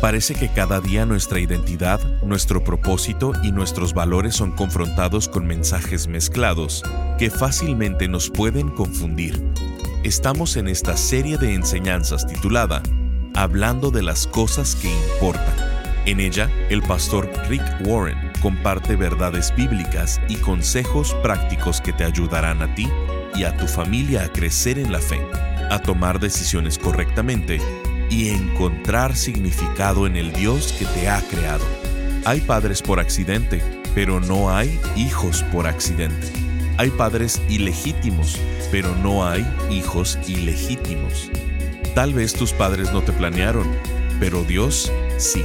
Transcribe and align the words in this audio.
Parece 0.00 0.36
que 0.36 0.48
cada 0.48 0.80
día 0.80 1.04
nuestra 1.06 1.40
identidad, 1.40 2.00
nuestro 2.22 2.62
propósito 2.62 3.32
y 3.42 3.50
nuestros 3.50 3.94
valores 3.94 4.36
son 4.36 4.52
confrontados 4.52 5.28
con 5.28 5.44
mensajes 5.44 6.06
mezclados 6.06 6.84
que 7.18 7.30
fácilmente 7.30 8.06
nos 8.06 8.30
pueden 8.30 8.68
confundir. 8.68 9.42
Estamos 10.04 10.56
en 10.56 10.68
esta 10.68 10.96
serie 10.96 11.36
de 11.36 11.52
enseñanzas 11.54 12.28
titulada 12.28 12.80
Hablando 13.34 13.90
de 13.90 14.02
las 14.02 14.28
cosas 14.28 14.76
que 14.76 14.88
importan. 14.88 15.54
En 16.06 16.20
ella, 16.20 16.48
el 16.70 16.80
pastor 16.82 17.28
Rick 17.48 17.64
Warren 17.84 18.30
comparte 18.40 18.94
verdades 18.94 19.52
bíblicas 19.56 20.20
y 20.28 20.36
consejos 20.36 21.12
prácticos 21.24 21.80
que 21.80 21.92
te 21.92 22.04
ayudarán 22.04 22.62
a 22.62 22.72
ti 22.76 22.88
y 23.34 23.42
a 23.42 23.56
tu 23.56 23.66
familia 23.66 24.24
a 24.24 24.32
crecer 24.32 24.78
en 24.78 24.92
la 24.92 25.00
fe, 25.00 25.20
a 25.70 25.80
tomar 25.80 26.20
decisiones 26.20 26.78
correctamente 26.78 27.60
y 28.10 28.30
encontrar 28.30 29.16
significado 29.16 30.06
en 30.06 30.16
el 30.16 30.32
Dios 30.32 30.74
que 30.78 30.86
te 30.86 31.08
ha 31.08 31.20
creado. 31.22 31.64
Hay 32.24 32.40
padres 32.40 32.82
por 32.82 33.00
accidente, 33.00 33.62
pero 33.94 34.20
no 34.20 34.50
hay 34.50 34.78
hijos 34.96 35.42
por 35.52 35.66
accidente. 35.66 36.28
Hay 36.76 36.90
padres 36.90 37.42
ilegítimos, 37.48 38.38
pero 38.70 38.94
no 38.96 39.26
hay 39.26 39.46
hijos 39.70 40.18
ilegítimos. 40.26 41.30
Tal 41.94 42.14
vez 42.14 42.34
tus 42.34 42.52
padres 42.52 42.92
no 42.92 43.02
te 43.02 43.12
planearon, 43.12 43.66
pero 44.20 44.44
Dios 44.44 44.92
sí. 45.16 45.42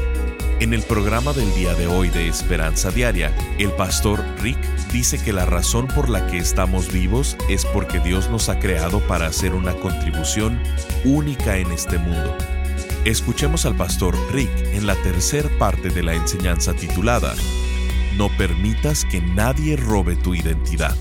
En 0.59 0.73
el 0.73 0.83
programa 0.83 1.33
del 1.33 1.53
día 1.55 1.73
de 1.73 1.88
hoy 1.88 2.09
de 2.09 2.27
Esperanza 2.27 2.91
Diaria, 2.91 3.35
el 3.57 3.71
pastor 3.71 4.23
Rick 4.39 4.57
dice 4.91 5.17
que 5.17 5.33
la 5.33 5.45
razón 5.45 5.88
por 5.88 6.09
la 6.09 6.27
que 6.27 6.38
estamos 6.38 6.91
vivos 6.93 7.35
es 7.49 7.66
porque 7.66 7.99
Dios 7.99 8.30
nos 8.30 8.47
ha 8.49 8.59
creado 8.59 8.99
para 9.02 9.25
hacer 9.25 9.55
una 9.55 9.73
contribución 9.73 10.61
única 11.03 11.57
en 11.57 11.71
este 11.71 11.97
mundo. 11.97 12.38
Escuchemos 13.05 13.66
al 13.66 13.75
pastor 13.75 14.16
Rick 14.31 14.49
en 14.71 14.88
la 14.88 14.95
tercera 14.95 15.49
parte 15.59 15.89
de 15.89 16.03
la 16.03 16.13
enseñanza 16.13 16.73
titulada 16.73 17.36
No 18.16 18.30
permitas 18.38 19.03
que 19.03 19.19
nadie 19.19 19.75
robe 19.75 20.16
tu 20.16 20.33
identidad. 20.33 20.95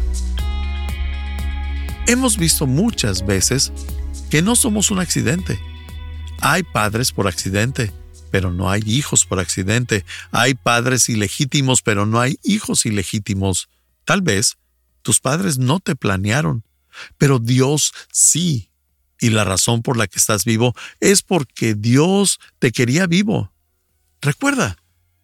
Hemos 2.08 2.38
visto 2.38 2.66
muchas 2.66 3.24
veces 3.24 3.72
que 4.30 4.42
no 4.42 4.56
somos 4.56 4.90
un 4.90 4.98
accidente. 4.98 5.60
Hay 6.40 6.64
padres 6.64 7.12
por 7.12 7.28
accidente, 7.28 7.92
pero 8.32 8.50
no 8.50 8.68
hay 8.68 8.82
hijos 8.84 9.24
por 9.24 9.38
accidente. 9.38 10.04
Hay 10.32 10.54
padres 10.54 11.08
ilegítimos, 11.08 11.82
pero 11.82 12.04
no 12.04 12.18
hay 12.18 12.36
hijos 12.42 12.84
ilegítimos. 12.84 13.68
Tal 14.04 14.22
vez 14.22 14.56
tus 15.02 15.20
padres 15.20 15.56
no 15.56 15.78
te 15.78 15.94
planearon, 15.94 16.64
pero 17.16 17.38
Dios 17.38 17.92
sí 18.10 18.71
y 19.22 19.30
la 19.30 19.44
razón 19.44 19.82
por 19.82 19.96
la 19.96 20.08
que 20.08 20.18
estás 20.18 20.44
vivo 20.44 20.74
es 20.98 21.22
porque 21.22 21.76
Dios 21.76 22.40
te 22.58 22.72
quería 22.72 23.06
vivo. 23.06 23.52
Recuerda, 24.20 24.76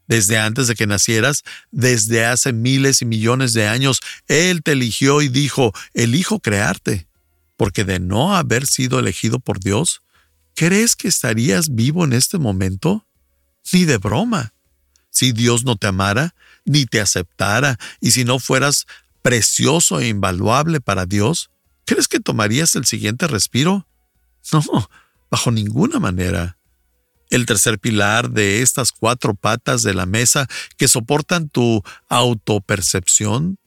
desde 0.07 0.39
antes 0.39 0.69
de 0.69 0.77
que 0.77 0.87
nacieras, 0.87 1.43
desde 1.73 2.25
hace 2.25 2.53
miles 2.53 3.03
y 3.03 3.07
millones 3.07 3.55
de 3.55 3.67
años, 3.67 4.01
Él 4.29 4.63
te 4.63 4.73
eligió 4.73 5.21
y 5.21 5.29
dijo, 5.29 5.73
elijo 5.95 6.39
crearte, 6.39 7.09
porque 7.57 7.85
de 7.85 7.99
no 7.99 8.37
haber 8.37 8.69
sido 8.69 9.01
elegido 9.01 9.41
por 9.41 9.59
Dios, 9.59 10.03
¿crees 10.55 10.95
que 10.95 11.09
estarías 11.09 11.75
vivo 11.75 12.05
en 12.05 12.13
este 12.13 12.39
momento? 12.39 13.05
Ni 13.73 13.85
de 13.85 13.99
broma. 13.99 14.55
Si 15.11 15.33
Dios 15.33 15.65
no 15.65 15.75
te 15.75 15.89
amara, 15.89 16.37
ni 16.65 16.87
te 16.87 17.01
aceptara, 17.01 17.81
y 18.01 18.13
si 18.13 18.25
no 18.25 18.39
fueras 18.39 18.87
precioso 19.23 19.99
e 19.99 20.07
invaluable 20.07 20.81
para 20.81 21.05
Dios, 21.05 21.51
¿crees 21.85 22.07
que 22.07 22.21
tomarías 22.21 22.77
el 22.77 22.85
siguiente 22.85 23.27
respiro? 23.27 23.88
No, 24.53 24.89
bajo 25.31 25.51
ninguna 25.51 25.99
manera. 25.99 26.59
El 27.31 27.45
tercer 27.45 27.79
pilar 27.79 28.31
de 28.31 28.63
estas 28.63 28.93
cuatro 28.93 29.35
patas 29.35 29.83
de 29.83 29.93
la 29.93 30.07
mesa 30.07 30.47
que 30.79 30.89
soportan 30.89 31.51
tu 31.51 31.83
autopercepción, 32.09 33.59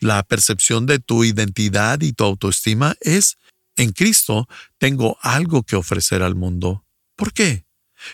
la 0.00 0.22
percepción 0.22 0.86
de 0.86 0.98
tu 0.98 1.24
identidad 1.24 2.00
y 2.00 2.12
tu 2.12 2.24
autoestima 2.24 2.96
es, 3.00 3.36
en 3.76 3.92
Cristo 3.92 4.48
tengo 4.78 5.18
algo 5.20 5.62
que 5.62 5.76
ofrecer 5.76 6.22
al 6.22 6.34
mundo. 6.34 6.84
¿Por 7.16 7.32
qué? 7.32 7.66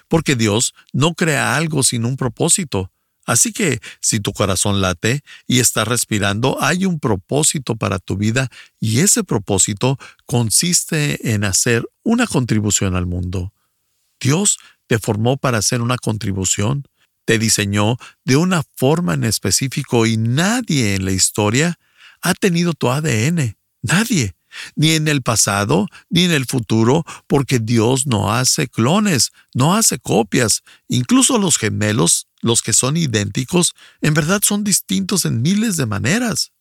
Porque 0.08 0.34
Dios 0.34 0.74
no 0.92 1.14
crea 1.14 1.56
algo 1.56 1.82
sin 1.82 2.04
un 2.04 2.16
propósito. 2.16 2.92
Así 3.24 3.52
que 3.52 3.80
si 4.00 4.20
tu 4.20 4.32
corazón 4.32 4.80
late 4.80 5.22
y 5.46 5.60
estás 5.60 5.86
respirando, 5.86 6.58
hay 6.60 6.86
un 6.86 6.98
propósito 6.98 7.76
para 7.76 7.98
tu 7.98 8.16
vida 8.16 8.50
y 8.80 9.00
ese 9.00 9.22
propósito 9.22 9.98
consiste 10.26 11.32
en 11.32 11.44
hacer 11.44 11.84
una 12.02 12.26
contribución 12.26 12.96
al 12.96 13.06
mundo. 13.06 13.52
Dios 14.20 14.58
te 14.86 14.98
formó 14.98 15.36
para 15.36 15.58
hacer 15.58 15.80
una 15.80 15.98
contribución, 15.98 16.84
te 17.24 17.38
diseñó 17.38 17.96
de 18.24 18.36
una 18.36 18.62
forma 18.76 19.14
en 19.14 19.24
específico 19.24 20.06
y 20.06 20.16
nadie 20.16 20.94
en 20.94 21.04
la 21.04 21.12
historia 21.12 21.78
ha 22.20 22.34
tenido 22.34 22.72
tu 22.72 22.90
ADN. 22.90 23.56
Nadie 23.82 24.34
ni 24.76 24.92
en 24.92 25.08
el 25.08 25.22
pasado, 25.22 25.88
ni 26.10 26.24
en 26.24 26.32
el 26.32 26.46
futuro, 26.46 27.04
porque 27.26 27.58
Dios 27.58 28.06
no 28.06 28.32
hace 28.32 28.68
clones, 28.68 29.32
no 29.54 29.74
hace 29.74 29.98
copias. 29.98 30.62
Incluso 30.88 31.38
los 31.38 31.58
gemelos, 31.58 32.28
los 32.40 32.62
que 32.62 32.72
son 32.72 32.96
idénticos, 32.96 33.74
en 34.00 34.14
verdad 34.14 34.40
son 34.44 34.64
distintos 34.64 35.24
en 35.24 35.42
miles 35.42 35.76
de 35.76 35.86
maneras. 35.86 36.52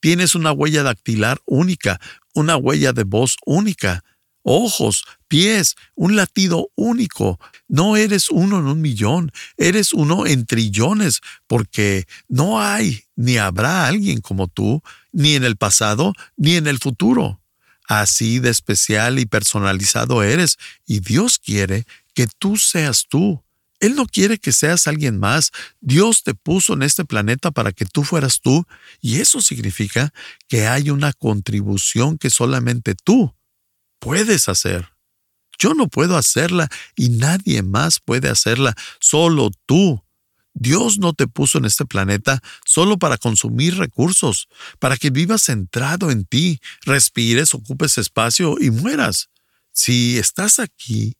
Tienes 0.00 0.34
una 0.34 0.52
huella 0.52 0.82
dactilar 0.82 1.40
única, 1.44 2.00
una 2.34 2.56
huella 2.56 2.92
de 2.92 3.04
voz 3.04 3.36
única, 3.44 4.04
ojos, 4.42 5.04
pies, 5.28 5.76
un 5.94 6.16
latido 6.16 6.70
único. 6.74 7.38
No 7.68 7.96
eres 7.96 8.30
uno 8.30 8.58
en 8.58 8.66
un 8.66 8.80
millón, 8.80 9.30
eres 9.56 9.92
uno 9.92 10.26
en 10.26 10.46
trillones, 10.46 11.20
porque 11.46 12.06
no 12.28 12.60
hay 12.60 13.04
ni 13.14 13.36
habrá 13.36 13.86
alguien 13.86 14.20
como 14.20 14.48
tú, 14.48 14.82
ni 15.12 15.34
en 15.34 15.44
el 15.44 15.56
pasado, 15.56 16.14
ni 16.36 16.56
en 16.56 16.66
el 16.66 16.78
futuro. 16.78 17.40
Así 17.86 18.38
de 18.38 18.50
especial 18.50 19.18
y 19.18 19.26
personalizado 19.26 20.22
eres, 20.22 20.58
y 20.86 21.00
Dios 21.00 21.38
quiere 21.38 21.86
que 22.14 22.26
tú 22.38 22.56
seas 22.56 23.06
tú. 23.08 23.42
Él 23.80 23.94
no 23.94 24.06
quiere 24.06 24.38
que 24.38 24.52
seas 24.52 24.86
alguien 24.88 25.18
más. 25.18 25.52
Dios 25.80 26.22
te 26.22 26.34
puso 26.34 26.74
en 26.74 26.82
este 26.82 27.04
planeta 27.04 27.50
para 27.50 27.72
que 27.72 27.86
tú 27.86 28.04
fueras 28.04 28.40
tú, 28.40 28.66
y 29.00 29.20
eso 29.20 29.40
significa 29.40 30.12
que 30.48 30.66
hay 30.66 30.90
una 30.90 31.12
contribución 31.12 32.18
que 32.18 32.30
solamente 32.30 32.94
tú 32.94 33.34
puedes 33.98 34.48
hacer. 34.48 34.97
Yo 35.58 35.74
no 35.74 35.88
puedo 35.88 36.16
hacerla 36.16 36.68
y 36.96 37.08
nadie 37.10 37.62
más 37.62 38.00
puede 38.00 38.28
hacerla, 38.28 38.74
solo 39.00 39.50
tú. 39.66 40.02
Dios 40.54 40.98
no 40.98 41.12
te 41.12 41.26
puso 41.28 41.58
en 41.58 41.64
este 41.64 41.84
planeta 41.84 42.40
solo 42.64 42.98
para 42.98 43.16
consumir 43.16 43.76
recursos, 43.76 44.48
para 44.78 44.96
que 44.96 45.10
vivas 45.10 45.42
centrado 45.42 46.10
en 46.10 46.24
ti, 46.24 46.60
respires, 46.82 47.54
ocupes 47.54 47.98
espacio 47.98 48.56
y 48.60 48.70
mueras. 48.70 49.30
Si 49.72 50.18
estás 50.18 50.58
aquí, 50.58 51.14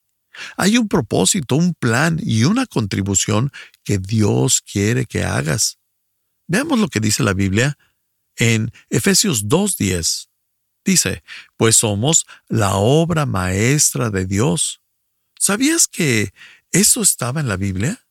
hay 0.56 0.76
un 0.76 0.88
propósito, 0.88 1.56
un 1.56 1.74
plan 1.74 2.20
y 2.22 2.44
una 2.44 2.66
contribución 2.66 3.52
que 3.84 3.98
Dios 3.98 4.60
quiere 4.60 5.06
que 5.06 5.24
hagas. 5.24 5.78
Veamos 6.48 6.78
lo 6.78 6.88
que 6.88 7.00
dice 7.00 7.22
la 7.22 7.34
Biblia 7.34 7.78
en 8.36 8.72
Efesios 8.90 9.46
2.10. 9.46 10.28
Dice, 10.88 11.22
pues 11.58 11.76
somos 11.76 12.26
la 12.48 12.76
obra 12.76 13.26
maestra 13.26 14.08
de 14.08 14.24
Dios. 14.24 14.80
¿Sabías 15.38 15.86
que 15.86 16.32
eso 16.72 17.02
estaba 17.02 17.40
en 17.42 17.48
la 17.48 17.58
Biblia? 17.58 18.06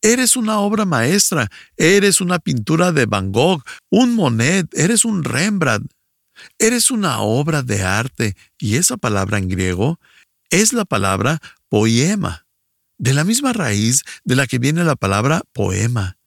Eres 0.00 0.34
una 0.34 0.60
obra 0.60 0.86
maestra, 0.86 1.50
eres 1.76 2.22
una 2.22 2.38
pintura 2.38 2.92
de 2.92 3.04
Van 3.04 3.30
Gogh, 3.30 3.62
un 3.90 4.14
Monet, 4.14 4.72
eres 4.72 5.04
un 5.04 5.22
Rembrandt, 5.22 5.92
eres 6.58 6.90
una 6.90 7.20
obra 7.20 7.62
de 7.62 7.82
arte, 7.82 8.36
y 8.58 8.76
esa 8.76 8.96
palabra 8.96 9.36
en 9.36 9.50
griego 9.50 10.00
es 10.48 10.72
la 10.72 10.86
palabra 10.86 11.42
poema, 11.68 12.46
de 12.96 13.12
la 13.12 13.24
misma 13.24 13.52
raíz 13.52 14.02
de 14.24 14.34
la 14.34 14.46
que 14.46 14.58
viene 14.58 14.82
la 14.82 14.96
palabra 14.96 15.42
poema. 15.52 16.17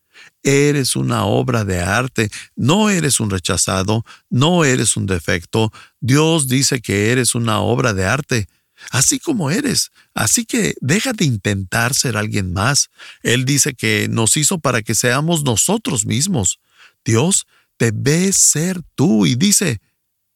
Eres 0.44 0.96
una 0.96 1.26
obra 1.26 1.64
de 1.66 1.80
arte, 1.80 2.30
no 2.56 2.90
eres 2.90 3.20
un 3.20 3.30
rechazado, 3.30 4.04
no 4.30 4.66
eres 4.66 4.98
un 4.98 5.06
defecto. 5.06 5.72
Dios 6.00 6.48
dice 6.48 6.82
que 6.82 7.12
eres 7.12 7.36
una 7.36 7.60
obra 7.60 7.94
de 7.94 8.06
arte, 8.06 8.48
así 8.90 9.20
como 9.20 9.52
eres. 9.52 9.92
Así 10.14 10.46
que 10.46 10.74
deja 10.82 11.14
de 11.14 11.26
intentar 11.26 11.94
ser 11.94 12.18
alguien 12.18 12.54
más. 12.54 12.90
Él 13.22 13.46
dice 13.46 13.74
que 13.74 14.08
nos 14.10 14.36
hizo 14.38 14.60
para 14.60 14.82
que 14.82 14.96
seamos 14.96 15.44
nosotros 15.44 16.06
mismos. 16.06 16.60
Dios 17.06 17.46
te 17.78 17.92
ve 17.94 18.34
ser 18.34 18.82
tú 18.96 19.26
y 19.26 19.36
dice, 19.36 19.80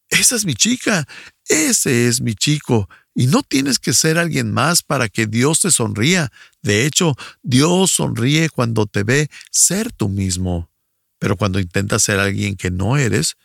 esa 0.08 0.36
es 0.36 0.44
mi 0.44 0.54
chica, 0.54 1.06
ese 1.48 2.08
es 2.08 2.20
mi 2.20 2.34
chico, 2.34 2.88
y 3.18 3.28
no 3.28 3.42
tienes 3.42 3.78
que 3.78 3.94
ser 3.94 4.18
alguien 4.18 4.52
más 4.52 4.82
para 4.82 5.08
que 5.08 5.26
Dios 5.26 5.60
te 5.60 5.70
sonría. 5.70 6.30
De 6.60 6.84
hecho, 6.84 7.16
Dios 7.42 7.92
sonríe 7.92 8.50
cuando 8.50 8.84
te 8.84 9.04
ve 9.04 9.30
ser 9.50 9.90
tú 9.90 10.10
mismo. 10.10 10.70
Pero 11.18 11.38
cuando 11.38 11.58
intentas 11.58 12.02
ser 12.02 12.20
alguien 12.20 12.56
que 12.56 12.70
no 12.70 12.98
eres, 12.98 13.38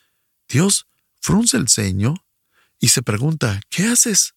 Dios 0.50 0.88
frunce 1.21 1.56
el 1.56 1.69
ceño 1.69 2.15
y 2.81 2.89
se 2.89 3.01
pregunta, 3.01 3.62
¿qué 3.69 3.85
haces? 3.85 4.33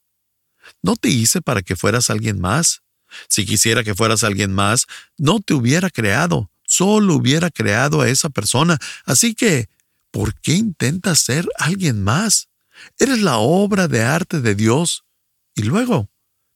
No 0.83 0.95
te 0.95 1.09
hice 1.09 1.43
para 1.43 1.63
que 1.63 1.75
fueras 1.75 2.11
alguien 2.11 2.41
más. 2.41 2.83
Si 3.29 3.45
quisiera 3.45 3.83
que 3.83 3.97
fueras 3.97 4.23
alguien 4.23 4.53
más, 4.53 4.87
no 5.19 5.41
te 5.41 5.55
hubiera 5.55 5.91
creado, 5.91 6.49
solo 6.63 7.17
hubiera 7.17 7.51
creado 7.51 8.03
a 8.03 8.09
esa 8.09 8.31
persona. 8.31 8.79
Así 9.05 9.35
que, 9.35 9.69
¿por 10.13 10.33
qué 10.37 10.53
intentas 10.53 11.19
ser 11.19 11.49
alguien 11.59 12.05
más? 12.05 12.49
Eres 13.01 13.21
la 13.21 13.39
obra 13.39 13.89
de 13.89 14.03
arte 14.03 14.41
de 14.41 14.55
Dios. 14.55 15.05
Y 15.55 15.62
luego, 15.62 16.11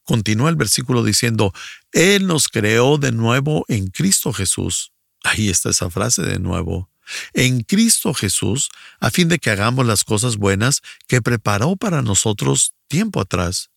continúa 0.04 0.50
el 0.50 0.56
versículo 0.56 1.04
diciendo, 1.04 1.52
Él 1.92 2.26
nos 2.26 2.48
creó 2.48 2.98
de 2.98 3.12
nuevo 3.12 3.64
en 3.68 3.88
Cristo 3.88 4.32
Jesús. 4.32 4.92
Ahí 5.22 5.48
está 5.48 5.70
esa 5.70 5.90
frase 5.90 6.22
de 6.22 6.38
nuevo. 6.38 6.90
En 7.32 7.62
Cristo 7.62 8.12
Jesús, 8.14 8.70
a 9.00 9.10
fin 9.10 9.28
de 9.28 9.38
que 9.38 9.50
hagamos 9.50 9.86
las 9.86 10.04
cosas 10.04 10.36
buenas 10.36 10.82
que 11.06 11.22
preparó 11.22 11.76
para 11.76 12.02
nosotros 12.02 12.74
tiempo 12.86 13.20
atrás. 13.20 13.70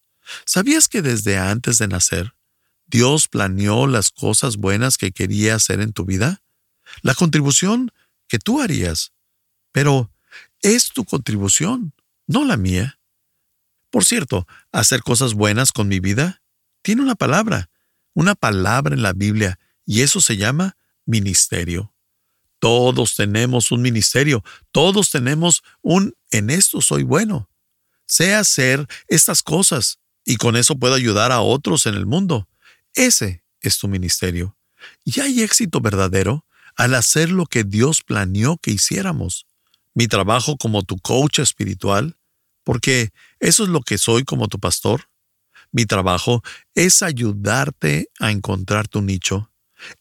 ¿Sabías 0.45 0.87
que 0.87 1.01
desde 1.01 1.37
antes 1.37 1.77
de 1.77 1.87
nacer, 1.87 2.33
Dios 2.87 3.27
planeó 3.27 3.87
las 3.87 4.11
cosas 4.11 4.57
buenas 4.57 4.97
que 4.97 5.11
quería 5.11 5.55
hacer 5.55 5.79
en 5.79 5.93
tu 5.93 6.05
vida? 6.05 6.41
La 7.01 7.15
contribución 7.15 7.91
que 8.27 8.39
tú 8.39 8.61
harías. 8.61 9.13
Pero 9.71 10.11
es 10.61 10.89
tu 10.89 11.05
contribución, 11.05 11.93
no 12.27 12.45
la 12.45 12.57
mía. 12.57 12.99
Por 13.91 14.05
cierto, 14.05 14.47
hacer 14.71 15.03
cosas 15.03 15.33
buenas 15.33 15.71
con 15.71 15.87
mi 15.87 15.99
vida 15.99 16.41
tiene 16.81 17.03
una 17.03 17.15
palabra, 17.15 17.69
una 18.13 18.35
palabra 18.35 18.95
en 18.95 19.03
la 19.03 19.13
Biblia, 19.13 19.59
y 19.85 20.01
eso 20.01 20.21
se 20.21 20.37
llama 20.37 20.77
ministerio. 21.05 21.93
Todos 22.59 23.15
tenemos 23.15 23.71
un 23.71 23.81
ministerio, 23.81 24.43
todos 24.71 25.09
tenemos 25.09 25.61
un 25.81 26.15
en 26.31 26.49
esto 26.49 26.81
soy 26.81 27.03
bueno. 27.03 27.49
Sé 28.05 28.33
hacer 28.33 28.87
estas 29.07 29.43
cosas 29.43 29.99
y 30.23 30.37
con 30.37 30.55
eso 30.55 30.77
puedo 30.77 30.93
ayudar 30.93 31.31
a 31.31 31.41
otros 31.41 31.85
en 31.85 31.95
el 31.95 32.05
mundo. 32.05 32.47
Ese 32.93 33.43
es 33.61 33.77
tu 33.77 33.87
ministerio. 33.87 34.55
Y 35.03 35.19
hay 35.19 35.41
éxito 35.41 35.81
verdadero 35.81 36.45
al 36.75 36.95
hacer 36.95 37.29
lo 37.29 37.45
que 37.45 37.63
Dios 37.63 38.03
planeó 38.03 38.57
que 38.57 38.71
hiciéramos. 38.71 39.47
Mi 39.93 40.07
trabajo 40.07 40.55
como 40.57 40.83
tu 40.83 40.97
coach 40.99 41.39
espiritual, 41.39 42.17
porque 42.63 43.09
eso 43.39 43.63
es 43.63 43.69
lo 43.69 43.81
que 43.81 43.97
soy 43.97 44.23
como 44.23 44.47
tu 44.47 44.59
pastor. 44.59 45.09
Mi 45.71 45.85
trabajo 45.85 46.43
es 46.75 47.01
ayudarte 47.01 48.09
a 48.19 48.31
encontrar 48.31 48.87
tu 48.87 49.01
nicho, 49.01 49.51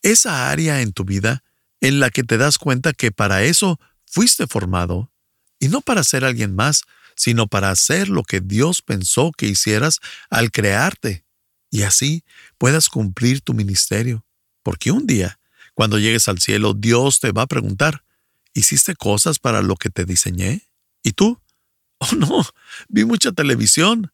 esa 0.03 0.51
área 0.51 0.83
en 0.83 0.93
tu 0.93 1.05
vida 1.05 1.43
en 1.81 2.01
la 2.01 2.11
que 2.11 2.23
te 2.23 2.37
das 2.37 2.59
cuenta 2.59 2.93
que 2.93 3.13
para 3.13 3.43
eso 3.43 3.81
fuiste 4.07 4.47
formado, 4.47 5.11
y 5.59 5.69
no 5.69 5.81
para 5.81 6.05
ser 6.05 6.25
alguien 6.25 6.55
más, 6.55 6.83
sino 7.17 7.47
para 7.47 7.71
hacer 7.71 8.09
lo 8.09 8.23
que 8.23 8.41
Dios 8.41 8.83
pensó 8.83 9.31
que 9.37 9.47
hicieras 9.47 10.01
al 10.31 10.51
crearte, 10.51 11.25
y 11.71 11.83
así 11.83 12.25
puedas 12.59 12.89
cumplir 12.89 13.41
tu 13.41 13.55
ministerio. 13.55 14.27
Porque 14.63 14.91
un 14.91 15.07
día, 15.07 15.39
cuando 15.75 15.99
llegues 15.99 16.29
al 16.29 16.41
cielo, 16.41 16.75
Dios 16.75 17.21
te 17.21 17.33
va 17.33 17.43
a 17.43 17.47
preguntar, 17.47 18.05
¿hiciste 18.53 18.95
cosas 18.95 19.39
para 19.39 19.63
lo 19.63 19.77
que 19.77 19.91
te 19.91 20.05
diseñé? 20.05 20.63
¿Y 21.03 21.13
tú? 21.13 21.41
Oh, 22.13 22.15
no, 22.17 22.43
vi 22.89 23.05
mucha 23.05 23.31
televisión. 23.31 24.11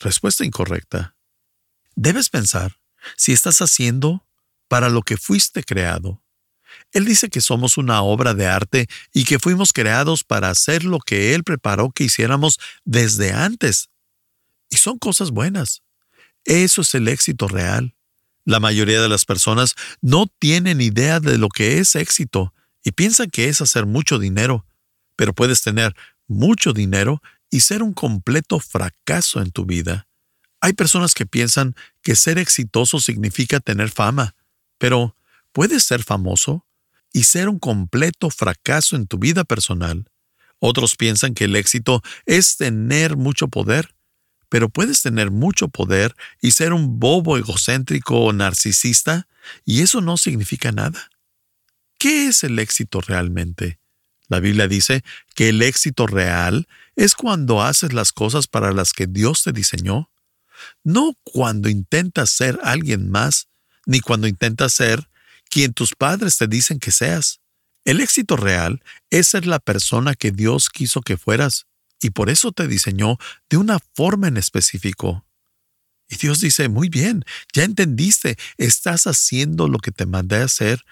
Respuesta 0.00 0.44
incorrecta. 0.44 1.14
Debes 1.94 2.28
pensar 2.28 2.80
si 3.16 3.32
estás 3.32 3.62
haciendo 3.62 4.26
para 4.66 4.88
lo 4.88 5.02
que 5.02 5.16
fuiste 5.16 5.62
creado. 5.62 6.20
Él 6.92 7.04
dice 7.04 7.28
que 7.28 7.40
somos 7.40 7.76
una 7.78 8.02
obra 8.02 8.34
de 8.34 8.46
arte 8.46 8.88
y 9.12 9.24
que 9.24 9.38
fuimos 9.38 9.72
creados 9.72 10.24
para 10.24 10.50
hacer 10.50 10.84
lo 10.84 10.98
que 10.98 11.34
Él 11.34 11.44
preparó 11.44 11.90
que 11.90 12.04
hiciéramos 12.04 12.58
desde 12.84 13.32
antes. 13.32 13.90
Y 14.68 14.76
son 14.76 14.98
cosas 14.98 15.30
buenas. 15.30 15.82
Eso 16.44 16.80
es 16.80 16.94
el 16.94 17.08
éxito 17.08 17.46
real. 17.46 17.94
La 18.44 18.58
mayoría 18.58 19.00
de 19.00 19.08
las 19.08 19.24
personas 19.24 19.74
no 20.00 20.26
tienen 20.26 20.80
idea 20.80 21.20
de 21.20 21.38
lo 21.38 21.48
que 21.48 21.78
es 21.78 21.94
éxito 21.94 22.52
y 22.82 22.92
piensan 22.92 23.30
que 23.30 23.48
es 23.48 23.60
hacer 23.60 23.86
mucho 23.86 24.18
dinero, 24.18 24.66
pero 25.14 25.32
puedes 25.34 25.62
tener 25.62 25.94
mucho 26.26 26.72
dinero 26.72 27.22
y 27.50 27.60
ser 27.60 27.82
un 27.82 27.92
completo 27.92 28.58
fracaso 28.60 29.40
en 29.40 29.50
tu 29.50 29.66
vida. 29.66 30.08
Hay 30.60 30.72
personas 30.72 31.14
que 31.14 31.26
piensan 31.26 31.74
que 32.02 32.16
ser 32.16 32.38
exitoso 32.38 33.00
significa 33.00 33.60
tener 33.60 33.90
fama, 33.90 34.34
pero 34.78 35.16
puedes 35.52 35.84
ser 35.84 36.02
famoso 36.02 36.66
y 37.12 37.24
ser 37.24 37.48
un 37.48 37.58
completo 37.58 38.30
fracaso 38.30 38.96
en 38.96 39.06
tu 39.06 39.18
vida 39.18 39.44
personal. 39.44 40.08
Otros 40.58 40.96
piensan 40.96 41.34
que 41.34 41.44
el 41.44 41.56
éxito 41.56 42.02
es 42.24 42.56
tener 42.56 43.16
mucho 43.16 43.48
poder, 43.48 43.94
pero 44.48 44.68
puedes 44.68 45.02
tener 45.02 45.30
mucho 45.30 45.68
poder 45.68 46.14
y 46.40 46.52
ser 46.52 46.72
un 46.72 47.00
bobo 47.00 47.36
egocéntrico 47.36 48.20
o 48.20 48.32
narcisista, 48.32 49.26
y 49.64 49.82
eso 49.82 50.00
no 50.00 50.16
significa 50.16 50.70
nada. 50.70 51.10
¿Qué 51.98 52.28
es 52.28 52.44
el 52.44 52.58
éxito 52.58 53.00
realmente? 53.00 53.81
La 54.32 54.40
Biblia 54.40 54.66
dice 54.66 55.04
que 55.34 55.50
el 55.50 55.60
éxito 55.60 56.06
real 56.06 56.66
es 56.96 57.14
cuando 57.14 57.62
haces 57.62 57.92
las 57.92 58.12
cosas 58.12 58.46
para 58.46 58.72
las 58.72 58.94
que 58.94 59.06
Dios 59.06 59.42
te 59.42 59.52
diseñó, 59.52 60.10
no 60.82 61.18
cuando 61.22 61.68
intentas 61.68 62.30
ser 62.30 62.58
alguien 62.62 63.10
más, 63.10 63.48
ni 63.84 64.00
cuando 64.00 64.26
intentas 64.26 64.72
ser 64.72 65.10
quien 65.50 65.74
tus 65.74 65.94
padres 65.94 66.38
te 66.38 66.46
dicen 66.46 66.78
que 66.78 66.92
seas. 66.92 67.40
El 67.84 68.00
éxito 68.00 68.38
real 68.38 68.82
es 69.10 69.26
ser 69.26 69.44
la 69.44 69.58
persona 69.58 70.14
que 70.14 70.30
Dios 70.30 70.70
quiso 70.70 71.02
que 71.02 71.18
fueras, 71.18 71.66
y 72.00 72.08
por 72.08 72.30
eso 72.30 72.52
te 72.52 72.66
diseñó 72.66 73.18
de 73.50 73.58
una 73.58 73.80
forma 73.94 74.28
en 74.28 74.38
específico. 74.38 75.26
Y 76.08 76.16
Dios 76.16 76.40
dice, 76.40 76.70
muy 76.70 76.88
bien, 76.88 77.22
ya 77.52 77.64
entendiste, 77.64 78.38
estás 78.56 79.06
haciendo 79.06 79.68
lo 79.68 79.78
que 79.78 79.92
te 79.92 80.06
mandé 80.06 80.36
a 80.36 80.44
hacer. 80.44 80.82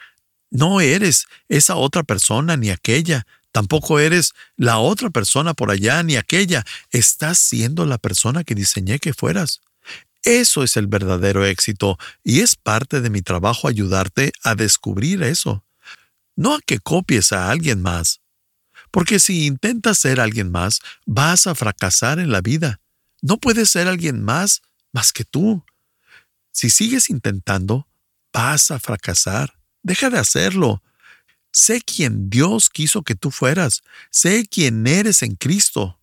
No 0.51 0.81
eres 0.81 1.27
esa 1.49 1.77
otra 1.77 2.03
persona 2.03 2.57
ni 2.57 2.71
aquella, 2.71 3.27
tampoco 3.53 3.99
eres 3.99 4.33
la 4.57 4.79
otra 4.79 5.11
persona 5.11 5.55
por 5.55 5.71
allá 5.71 6.03
ni 6.03 6.17
aquella, 6.17 6.65
estás 6.91 7.39
siendo 7.39 7.87
la 7.87 7.99
persona 7.99 8.45
que 8.45 8.55
diseñé 8.55 8.99
que 8.99 9.15
fueras. 9.15 9.61
Eso 10.23 10.63
es 10.63 10.77
el 10.77 10.87
verdadero 10.87 11.47
éxito 11.47 11.99
y 12.23 12.41
es 12.41 12.57
parte 12.57 13.01
de 13.01 13.11
mi 13.11 13.23
trabajo 13.23 13.69
ayudarte 13.69 14.33
a 14.43 14.55
descubrir 14.55 15.23
eso. 15.23 15.65
No 16.37 16.55
a 16.55 16.61
que 16.61 16.79
copies 16.79 17.33
a 17.33 17.51
alguien 17.51 17.81
más. 17.81 18.21
Porque 18.91 19.21
si 19.21 19.47
intentas 19.47 19.99
ser 19.99 20.21
alguien 20.21 20.51
más, 20.51 20.81
vas 21.07 21.47
a 21.47 21.55
fracasar 21.55 22.19
en 22.19 22.33
la 22.33 22.41
vida. 22.41 22.81
No 23.23 23.39
puedes 23.39 23.71
ser 23.71 23.89
alguien 23.89 24.23
más 24.23 24.63
más 24.93 25.13
que 25.13 25.25
tú. 25.25 25.65
Si 26.53 26.71
sigues 26.71 27.11
intentando, 27.11 27.89
vas 28.33 28.71
a 28.71 28.79
fracasar. 28.79 29.55
Deja 29.83 30.11
de 30.11 30.19
hacerlo. 30.19 30.83
Sé 31.53 31.81
quien 31.81 32.31
Dios 32.31 32.71
quiso 32.71 33.03
que 33.03 33.15
tú 33.15 33.31
fueras. 33.31 33.83
Sé 34.11 34.47
quién 34.47 34.87
eres 34.87 35.23
en 35.23 35.35
Cristo. 35.35 35.99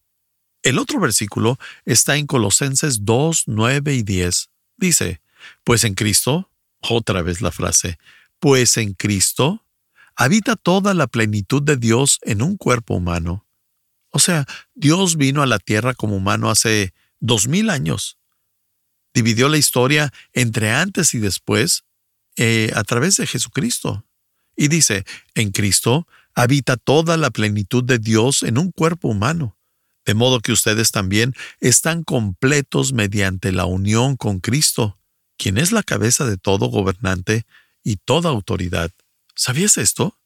El 0.63 0.79
otro 0.79 1.00
versículo 1.00 1.57
está 1.86 2.17
en 2.17 2.27
Colosenses 2.27 3.05
2, 3.05 3.43
9 3.48 3.96
y 3.96 4.03
10. 4.03 4.50
Dice, 4.75 5.22
pues 5.63 5.84
en 5.84 5.93
Cristo, 5.93 6.51
otra 6.81 7.22
vez 7.22 7.41
la 7.41 7.51
frase, 7.51 7.98
pues 8.39 8.77
en 8.77 8.93
Cristo 8.93 9.63
habita 10.15 10.55
toda 10.55 10.93
la 10.93 11.07
plenitud 11.07 11.62
de 11.62 11.77
Dios 11.77 12.19
en 12.24 12.41
un 12.41 12.57
cuerpo 12.57 12.96
humano. 12.96 13.46
O 14.10 14.19
sea, 14.19 14.46
Dios 14.74 15.15
vino 15.15 15.41
a 15.41 15.46
la 15.46 15.60
tierra 15.60 15.93
como 15.93 16.17
humano 16.17 16.50
hace 16.50 16.93
dos 17.19 17.48
mil 17.48 17.69
años. 17.69 18.17
Dividió 19.13 19.48
la 19.50 19.57
historia 19.57 20.12
entre 20.34 20.72
antes 20.72 21.13
y 21.13 21.19
después 21.19 21.86
eh, 22.38 22.72
a 22.75 22.84
través 22.84 23.17
de 23.17 23.27
Jesucristo. 23.27 24.06
Y 24.56 24.70
dice, 24.70 25.06
en 25.36 25.51
Cristo 25.51 26.08
habita 26.34 26.77
toda 26.77 27.17
la 27.17 27.29
plenitud 27.32 27.84
de 27.84 28.00
Dios 28.00 28.44
en 28.44 28.58
un 28.58 28.72
cuerpo 28.72 29.10
humano 29.10 29.58
de 30.08 30.13
modo 30.13 30.39
que 30.39 30.53
ustedes 30.53 30.91
también 30.91 31.34
están 31.60 32.03
completos 32.03 32.94
mediante 32.94 33.51
la 33.51 33.65
unión 33.65 34.15
con 34.15 34.39
Cristo, 34.39 34.98
quien 35.38 35.58
es 35.58 35.74
la 35.74 35.84
cabeza 35.84 36.25
de 36.25 36.38
todo 36.38 36.67
gobernante 36.67 37.46
y 37.84 37.98
toda 37.98 38.29
autoridad. 38.29 38.89
¿Sabías 39.36 39.77
esto? 39.77 40.17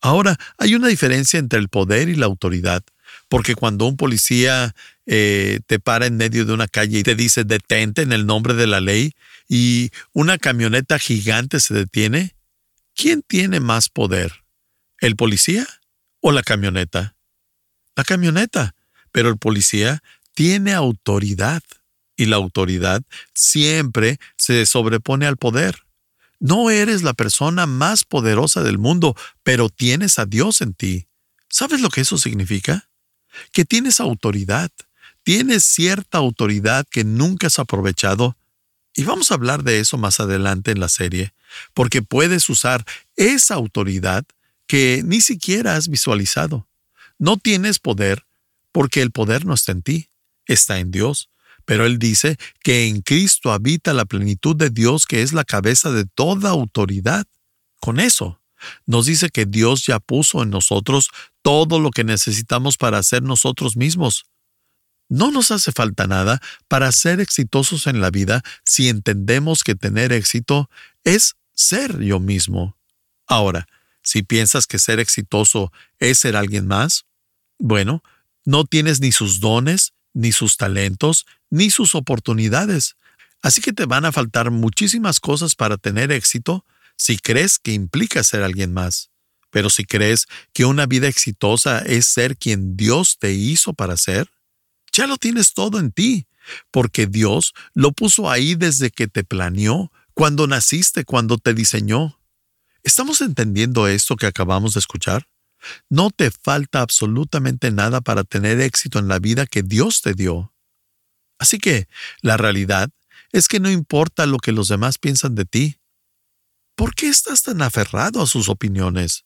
Ahora, 0.00 0.38
hay 0.56 0.74
una 0.74 0.88
diferencia 0.88 1.38
entre 1.38 1.58
el 1.58 1.68
poder 1.68 2.08
y 2.08 2.14
la 2.14 2.24
autoridad, 2.24 2.82
porque 3.30 3.54
cuando 3.54 3.86
un 3.86 3.96
policía 3.96 4.74
eh, 5.06 5.60
te 5.66 5.78
para 5.78 6.06
en 6.06 6.16
medio 6.16 6.44
de 6.44 6.52
una 6.52 6.66
calle 6.66 6.98
y 6.98 7.02
te 7.04 7.14
dice 7.14 7.44
detente 7.44 8.02
en 8.02 8.12
el 8.12 8.26
nombre 8.26 8.54
de 8.54 8.66
la 8.66 8.80
ley 8.80 9.14
y 9.48 9.92
una 10.12 10.36
camioneta 10.36 10.98
gigante 10.98 11.60
se 11.60 11.72
detiene, 11.72 12.34
¿quién 12.96 13.22
tiene 13.22 13.60
más 13.60 13.88
poder? 13.88 14.42
¿El 14.98 15.14
policía 15.14 15.64
o 16.20 16.32
la 16.32 16.42
camioneta? 16.42 17.14
La 17.94 18.02
camioneta, 18.02 18.74
pero 19.12 19.28
el 19.28 19.38
policía 19.38 20.02
tiene 20.34 20.74
autoridad 20.74 21.62
y 22.16 22.26
la 22.26 22.34
autoridad 22.34 23.00
siempre 23.32 24.18
se 24.36 24.66
sobrepone 24.66 25.26
al 25.26 25.36
poder. 25.36 25.84
No 26.40 26.68
eres 26.68 27.04
la 27.04 27.14
persona 27.14 27.66
más 27.66 28.02
poderosa 28.02 28.64
del 28.64 28.78
mundo, 28.78 29.14
pero 29.44 29.68
tienes 29.68 30.18
a 30.18 30.26
Dios 30.26 30.62
en 30.62 30.74
ti. 30.74 31.06
¿Sabes 31.48 31.80
lo 31.80 31.90
que 31.90 32.00
eso 32.00 32.18
significa? 32.18 32.89
Que 33.52 33.64
tienes 33.64 34.00
autoridad, 34.00 34.70
tienes 35.22 35.64
cierta 35.64 36.18
autoridad 36.18 36.86
que 36.90 37.04
nunca 37.04 37.48
has 37.48 37.58
aprovechado, 37.58 38.36
Y 38.92 39.04
vamos 39.04 39.30
a 39.30 39.34
hablar 39.34 39.62
de 39.62 39.78
eso 39.78 39.98
más 39.98 40.18
adelante 40.18 40.72
en 40.72 40.80
la 40.80 40.88
serie, 40.88 41.32
porque 41.74 42.02
puedes 42.02 42.48
usar 42.48 42.84
esa 43.14 43.54
autoridad 43.54 44.24
que 44.66 45.02
ni 45.04 45.20
siquiera 45.20 45.76
has 45.76 45.88
visualizado. 45.88 46.66
No 47.16 47.36
tienes 47.36 47.78
poder 47.78 48.24
porque 48.72 49.02
el 49.02 49.10
poder 49.10 49.46
no 49.46 49.54
está 49.54 49.72
en 49.72 49.82
ti, 49.82 50.08
está 50.46 50.78
en 50.78 50.90
Dios. 50.90 51.28
Pero 51.64 51.86
Él 51.86 51.98
dice 51.98 52.36
que 52.62 52.86
en 52.86 53.00
Cristo 53.02 53.52
habita 53.52 53.92
la 53.92 54.04
plenitud 54.04 54.56
de 54.56 54.70
Dios 54.70 55.06
que 55.06 55.22
es 55.22 55.32
la 55.32 55.44
cabeza 55.44 55.92
de 55.92 56.04
toda 56.04 56.50
autoridad. 56.50 57.26
Con 57.80 58.00
eso, 58.00 58.40
nos 58.86 59.06
dice 59.06 59.30
que 59.30 59.46
Dios 59.46 59.86
ya 59.86 60.00
puso 60.00 60.42
en 60.42 60.50
nosotros 60.50 61.10
todo 61.42 61.80
lo 61.80 61.90
que 61.90 62.04
necesitamos 62.04 62.76
para 62.76 63.02
ser 63.02 63.22
nosotros 63.22 63.76
mismos. 63.76 64.26
No 65.08 65.30
nos 65.30 65.50
hace 65.50 65.72
falta 65.72 66.06
nada 66.06 66.40
para 66.68 66.92
ser 66.92 67.20
exitosos 67.20 67.86
en 67.86 68.00
la 68.00 68.10
vida 68.10 68.42
si 68.64 68.88
entendemos 68.88 69.64
que 69.64 69.74
tener 69.74 70.12
éxito 70.12 70.70
es 71.02 71.34
ser 71.52 71.98
yo 72.00 72.20
mismo. 72.20 72.76
Ahora, 73.26 73.66
si 74.02 74.22
piensas 74.22 74.66
que 74.66 74.78
ser 74.78 75.00
exitoso 75.00 75.72
es 75.98 76.18
ser 76.18 76.36
alguien 76.36 76.66
más, 76.66 77.06
bueno, 77.58 78.02
no 78.44 78.64
tienes 78.64 79.00
ni 79.00 79.12
sus 79.12 79.40
dones, 79.40 79.92
ni 80.14 80.32
sus 80.32 80.56
talentos, 80.56 81.26
ni 81.50 81.70
sus 81.70 81.94
oportunidades. 81.94 82.96
Así 83.42 83.60
que 83.60 83.72
te 83.72 83.86
van 83.86 84.04
a 84.04 84.12
faltar 84.12 84.50
muchísimas 84.50 85.20
cosas 85.20 85.54
para 85.54 85.76
tener 85.76 86.12
éxito 86.12 86.64
si 86.96 87.18
crees 87.18 87.58
que 87.58 87.72
implica 87.72 88.22
ser 88.22 88.42
alguien 88.42 88.72
más. 88.72 89.09
Pero 89.50 89.70
si 89.70 89.84
crees 89.84 90.26
que 90.52 90.64
una 90.64 90.86
vida 90.86 91.08
exitosa 91.08 91.80
es 91.80 92.06
ser 92.06 92.36
quien 92.36 92.76
Dios 92.76 93.18
te 93.18 93.32
hizo 93.32 93.72
para 93.74 93.96
ser, 93.96 94.30
ya 94.92 95.06
lo 95.06 95.16
tienes 95.16 95.54
todo 95.54 95.78
en 95.78 95.92
ti, 95.92 96.26
porque 96.70 97.06
Dios 97.06 97.54
lo 97.74 97.92
puso 97.92 98.30
ahí 98.30 98.54
desde 98.54 98.90
que 98.90 99.06
te 99.06 99.24
planeó, 99.24 99.92
cuando 100.14 100.46
naciste, 100.46 101.04
cuando 101.04 101.38
te 101.38 101.54
diseñó. 101.54 102.20
¿Estamos 102.82 103.20
entendiendo 103.20 103.88
esto 103.88 104.16
que 104.16 104.26
acabamos 104.26 104.74
de 104.74 104.80
escuchar? 104.80 105.28
No 105.88 106.10
te 106.10 106.30
falta 106.30 106.80
absolutamente 106.80 107.70
nada 107.70 108.00
para 108.00 108.24
tener 108.24 108.60
éxito 108.60 108.98
en 108.98 109.08
la 109.08 109.18
vida 109.18 109.46
que 109.46 109.62
Dios 109.62 110.00
te 110.02 110.14
dio. 110.14 110.52
Así 111.38 111.58
que 111.58 111.88
la 112.22 112.36
realidad 112.36 112.90
es 113.32 113.48
que 113.48 113.60
no 113.60 113.70
importa 113.70 114.26
lo 114.26 114.38
que 114.38 114.52
los 114.52 114.68
demás 114.68 114.98
piensan 114.98 115.34
de 115.34 115.44
ti. 115.44 115.76
¿Por 116.74 116.94
qué 116.94 117.08
estás 117.08 117.42
tan 117.42 117.62
aferrado 117.62 118.22
a 118.22 118.26
sus 118.26 118.48
opiniones? 118.48 119.24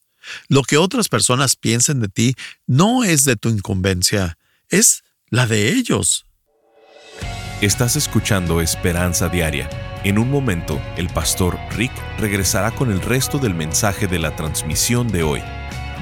Lo 0.49 0.63
que 0.63 0.79
otras 0.79 1.09
personas 1.09 1.57
piensen 1.57 2.01
de 2.01 2.09
ti 2.09 2.35
no 2.67 3.05
es 3.05 3.25
de 3.25 3.37
tu 3.37 3.49
incumbencia, 3.49 4.39
es 4.69 5.03
la 5.31 5.47
de 5.47 5.71
ellos. 5.71 6.27
Estás 7.61 7.97
escuchando 7.97 8.61
Esperanza 8.61 9.29
Diaria. 9.29 9.71
En 10.05 10.19
un 10.19 10.31
momento, 10.31 10.81
el 10.97 11.09
pastor 11.09 11.59
Rick 11.71 11.93
regresará 12.19 12.73
con 12.73 12.91
el 12.91 13.01
resto 13.01 13.39
del 13.39 13.55
mensaje 13.55 14.07
de 14.07 14.19
la 14.19 14.37
transmisión 14.37 15.09
de 15.09 15.23
hoy. 15.23 15.43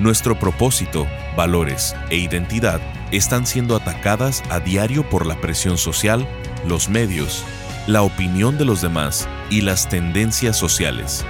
Nuestro 0.00 0.38
propósito, 0.38 1.06
valores 1.36 1.94
e 2.10 2.16
identidad 2.16 2.80
están 3.12 3.46
siendo 3.46 3.76
atacadas 3.76 4.42
a 4.50 4.58
diario 4.58 5.08
por 5.08 5.26
la 5.26 5.40
presión 5.40 5.78
social, 5.78 6.26
los 6.66 6.88
medios, 6.88 7.44
la 7.86 8.02
opinión 8.02 8.58
de 8.58 8.64
los 8.64 8.80
demás 8.80 9.28
y 9.50 9.60
las 9.60 9.88
tendencias 9.88 10.56
sociales. 10.56 11.24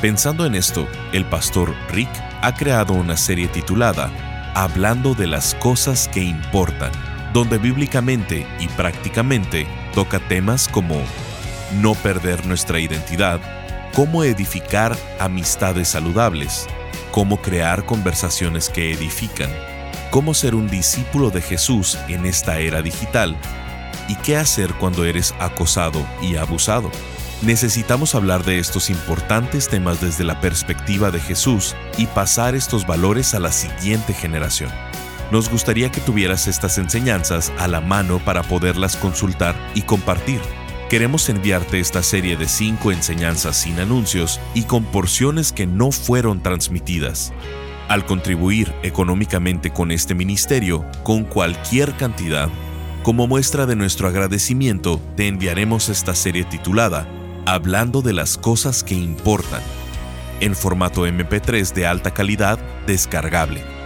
Pensando 0.00 0.44
en 0.44 0.54
esto, 0.54 0.86
el 1.12 1.24
pastor 1.24 1.74
Rick 1.90 2.10
ha 2.42 2.54
creado 2.54 2.92
una 2.92 3.16
serie 3.16 3.48
titulada 3.48 4.12
Hablando 4.54 5.14
de 5.14 5.26
las 5.26 5.54
cosas 5.54 6.08
que 6.08 6.20
importan, 6.20 6.92
donde 7.32 7.56
bíblicamente 7.56 8.46
y 8.60 8.68
prácticamente 8.68 9.66
toca 9.94 10.18
temas 10.18 10.68
como 10.68 11.02
no 11.80 11.94
perder 11.94 12.44
nuestra 12.44 12.78
identidad, 12.78 13.40
cómo 13.94 14.22
edificar 14.22 14.94
amistades 15.18 15.88
saludables, 15.88 16.66
cómo 17.10 17.40
crear 17.40 17.86
conversaciones 17.86 18.68
que 18.68 18.92
edifican, 18.92 19.50
cómo 20.10 20.34
ser 20.34 20.54
un 20.54 20.68
discípulo 20.68 21.30
de 21.30 21.40
Jesús 21.40 21.98
en 22.08 22.26
esta 22.26 22.58
era 22.58 22.82
digital 22.82 23.34
y 24.08 24.14
qué 24.16 24.36
hacer 24.36 24.74
cuando 24.74 25.06
eres 25.06 25.34
acosado 25.38 26.06
y 26.20 26.36
abusado. 26.36 26.90
Necesitamos 27.42 28.14
hablar 28.14 28.44
de 28.44 28.58
estos 28.58 28.88
importantes 28.88 29.68
temas 29.68 30.00
desde 30.00 30.24
la 30.24 30.40
perspectiva 30.40 31.10
de 31.10 31.20
Jesús 31.20 31.76
y 31.98 32.06
pasar 32.06 32.54
estos 32.54 32.86
valores 32.86 33.34
a 33.34 33.40
la 33.40 33.52
siguiente 33.52 34.14
generación. 34.14 34.70
Nos 35.30 35.50
gustaría 35.50 35.90
que 35.90 36.00
tuvieras 36.00 36.46
estas 36.46 36.78
enseñanzas 36.78 37.52
a 37.58 37.68
la 37.68 37.82
mano 37.82 38.20
para 38.20 38.42
poderlas 38.42 38.96
consultar 38.96 39.54
y 39.74 39.82
compartir. 39.82 40.40
Queremos 40.88 41.28
enviarte 41.28 41.78
esta 41.78 42.02
serie 42.02 42.36
de 42.36 42.48
cinco 42.48 42.90
enseñanzas 42.90 43.56
sin 43.56 43.80
anuncios 43.80 44.40
y 44.54 44.62
con 44.62 44.84
porciones 44.84 45.52
que 45.52 45.66
no 45.66 45.92
fueron 45.92 46.42
transmitidas. 46.42 47.34
Al 47.88 48.06
contribuir 48.06 48.72
económicamente 48.82 49.70
con 49.70 49.90
este 49.90 50.14
ministerio, 50.14 50.86
con 51.02 51.24
cualquier 51.24 51.94
cantidad, 51.96 52.48
como 53.02 53.26
muestra 53.26 53.66
de 53.66 53.76
nuestro 53.76 54.08
agradecimiento, 54.08 55.02
te 55.16 55.28
enviaremos 55.28 55.90
esta 55.90 56.14
serie 56.14 56.44
titulada 56.44 57.06
Hablando 57.46 58.02
de 58.02 58.12
las 58.12 58.36
cosas 58.36 58.82
que 58.82 58.94
importan, 58.94 59.62
en 60.40 60.54
formato 60.54 61.06
MP3 61.06 61.72
de 61.72 61.86
alta 61.86 62.12
calidad 62.12 62.58
descargable 62.86 63.76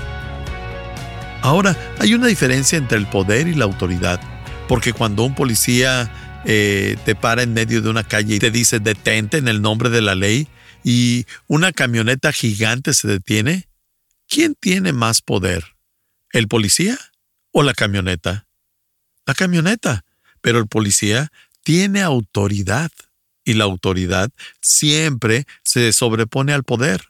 Ahora, 1.41 1.77
hay 1.97 2.13
una 2.13 2.27
diferencia 2.27 2.77
entre 2.77 2.97
el 2.97 3.07
poder 3.07 3.47
y 3.47 3.55
la 3.55 3.63
autoridad, 3.63 4.19
porque 4.67 4.91
cuando 4.91 5.23
un 5.23 5.35
policía 5.35 6.41
eh, 6.45 6.97
te 7.05 7.15
para 7.15 7.41
en 7.41 7.53
medio 7.53 7.81
de 7.81 7.89
una 7.89 8.03
calle 8.03 8.35
y 8.35 8.39
te 8.39 8.51
dice 8.51 8.81
detente 8.81 9.37
en 9.37 9.47
el 9.47 9.61
nombre 9.61 9.89
de 9.89 10.01
la 10.01 10.13
ley 10.13 10.49
y 10.83 11.25
una 11.47 11.71
camioneta 11.71 12.33
gigante 12.33 12.93
se 12.93 13.07
detiene, 13.07 13.69
¿quién 14.27 14.55
tiene 14.59 14.91
más 14.91 15.21
poder? 15.21 15.77
¿El 16.33 16.49
policía 16.49 16.97
o 17.53 17.63
la 17.63 17.73
camioneta? 17.73 18.45
La 19.25 19.35
camioneta, 19.35 20.03
pero 20.41 20.59
el 20.59 20.67
policía 20.67 21.31
tiene 21.63 22.01
autoridad 22.01 22.91
y 23.43 23.53
la 23.53 23.63
autoridad 23.63 24.29
siempre 24.61 25.45
se 25.63 25.91
sobrepone 25.93 26.53
al 26.53 26.63
poder. 26.63 27.09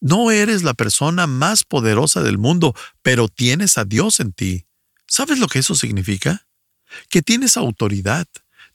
No 0.00 0.30
eres 0.30 0.62
la 0.62 0.74
persona 0.74 1.26
más 1.26 1.64
poderosa 1.64 2.22
del 2.22 2.38
mundo, 2.38 2.74
pero 3.02 3.28
tienes 3.28 3.78
a 3.78 3.84
Dios 3.84 4.20
en 4.20 4.32
ti. 4.32 4.66
¿Sabes 5.06 5.38
lo 5.38 5.46
que 5.46 5.60
eso 5.60 5.74
significa? 5.74 6.46
Que 7.08 7.22
tienes 7.22 7.56
autoridad, 7.56 8.26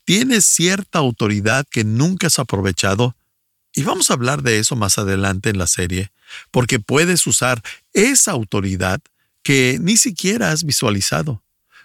tienes 0.05 0.45
cierta 0.45 0.99
autoridad 0.99 1.65
que 1.69 1.83
nunca 1.83 2.27
has 2.27 2.39
aprovechado. 2.39 3.15
Y 3.73 3.83
vamos 3.83 4.09
a 4.09 4.13
hablar 4.13 4.41
de 4.41 4.59
eso 4.59 4.75
más 4.75 4.97
adelante 4.97 5.49
en 5.49 5.57
la 5.57 5.67
serie, 5.67 6.11
porque 6.51 6.79
puedes 6.79 7.27
usar 7.27 7.61
esa 7.93 8.31
autoridad 8.31 9.01
que 9.43 9.77
ni 9.79 9.97
siquiera 9.97 10.51
has 10.51 10.63
visualizado. 10.63 11.43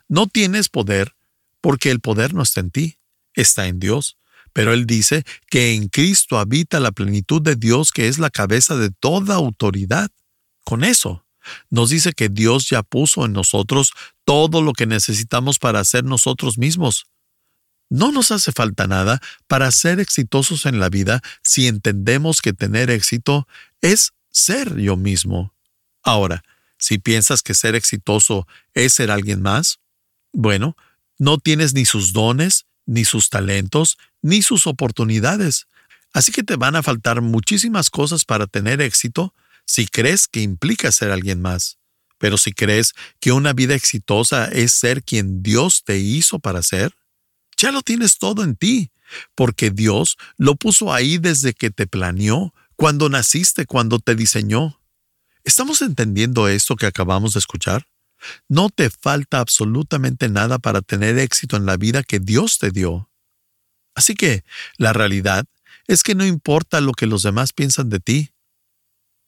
No 0.08 0.26
tienes 0.26 0.68
poder 0.68 1.14
porque 1.60 1.90
el 1.90 2.00
poder 2.00 2.34
no 2.34 2.42
está 2.42 2.60
en 2.60 2.70
ti, 2.70 2.98
está 3.34 3.66
en 3.66 3.78
Dios. 3.78 4.16
Pero 4.52 4.72
él 4.72 4.86
dice 4.86 5.24
que 5.50 5.74
en 5.74 5.88
Cristo 5.88 6.38
habita 6.38 6.78
la 6.80 6.92
plenitud 6.92 7.42
de 7.42 7.56
Dios 7.56 7.90
que 7.90 8.08
es 8.08 8.18
la 8.18 8.30
cabeza 8.30 8.76
de 8.76 8.90
toda 8.90 9.34
autoridad. 9.34 10.10
Con 10.64 10.84
eso, 10.84 11.24
nos 11.70 11.90
dice 11.90 12.12
que 12.12 12.28
Dios 12.28 12.68
ya 12.68 12.82
puso 12.82 13.24
en 13.24 13.32
nosotros 13.32 13.92
todo 14.24 14.62
lo 14.62 14.72
que 14.72 14.86
necesitamos 14.86 15.58
para 15.58 15.84
ser 15.84 16.04
nosotros 16.04 16.56
mismos. 16.56 17.06
No 17.90 18.12
nos 18.12 18.30
hace 18.30 18.52
falta 18.52 18.86
nada 18.86 19.20
para 19.46 19.70
ser 19.70 20.00
exitosos 20.00 20.66
en 20.66 20.80
la 20.80 20.88
vida 20.88 21.20
si 21.42 21.66
entendemos 21.66 22.40
que 22.40 22.52
tener 22.52 22.90
éxito 22.90 23.46
es 23.80 24.12
ser 24.30 24.76
yo 24.76 24.96
mismo. 24.96 25.54
Ahora, 26.02 26.42
si 26.78 26.98
piensas 26.98 27.42
que 27.42 27.54
ser 27.54 27.74
exitoso 27.74 28.46
es 28.72 28.94
ser 28.94 29.10
alguien 29.10 29.42
más, 29.42 29.80
bueno, 30.32 30.76
no 31.18 31.38
tienes 31.38 31.74
ni 31.74 31.84
sus 31.84 32.12
dones, 32.12 32.66
ni 32.86 33.04
sus 33.04 33.30
talentos, 33.30 33.98
ni 34.22 34.42
sus 34.42 34.66
oportunidades. 34.66 35.66
Así 36.12 36.32
que 36.32 36.42
te 36.42 36.56
van 36.56 36.76
a 36.76 36.82
faltar 36.82 37.20
muchísimas 37.20 37.90
cosas 37.90 38.24
para 38.24 38.46
tener 38.46 38.80
éxito 38.80 39.34
si 39.66 39.86
crees 39.86 40.28
que 40.28 40.40
implica 40.40 40.92
ser 40.92 41.10
alguien 41.10 41.40
más. 41.40 41.78
Pero 42.18 42.38
si 42.38 42.52
crees 42.52 42.92
que 43.20 43.32
una 43.32 43.52
vida 43.52 43.74
exitosa 43.74 44.46
es 44.46 44.72
ser 44.72 45.02
quien 45.02 45.42
Dios 45.42 45.82
te 45.84 45.98
hizo 45.98 46.38
para 46.38 46.62
ser, 46.62 46.94
Ya 47.56 47.70
lo 47.70 47.82
tienes 47.82 48.18
todo 48.18 48.42
en 48.42 48.56
ti, 48.56 48.90
porque 49.36 49.70
Dios 49.70 50.16
lo 50.36 50.56
puso 50.56 50.92
ahí 50.92 51.18
desde 51.18 51.54
que 51.54 51.70
te 51.70 51.86
planeó, 51.86 52.52
cuando 52.74 53.08
naciste, 53.08 53.64
cuando 53.64 54.00
te 54.00 54.16
diseñó. 54.16 54.80
¿Estamos 55.44 55.80
entendiendo 55.80 56.48
esto 56.48 56.74
que 56.74 56.86
acabamos 56.86 57.34
de 57.34 57.38
escuchar? 57.38 57.86
No 58.48 58.70
te 58.70 58.90
falta 58.90 59.40
absolutamente 59.40 60.28
nada 60.28 60.58
para 60.58 60.82
tener 60.82 61.18
éxito 61.18 61.56
en 61.56 61.66
la 61.66 61.76
vida 61.76 62.02
que 62.02 62.18
Dios 62.18 62.58
te 62.58 62.70
dio. 62.70 63.10
Así 63.94 64.14
que 64.14 64.44
la 64.76 64.92
realidad 64.92 65.46
es 65.86 66.02
que 66.02 66.14
no 66.14 66.24
importa 66.24 66.80
lo 66.80 66.92
que 66.92 67.06
los 67.06 67.22
demás 67.22 67.52
piensan 67.52 67.90
de 67.90 68.00
ti. 68.00 68.30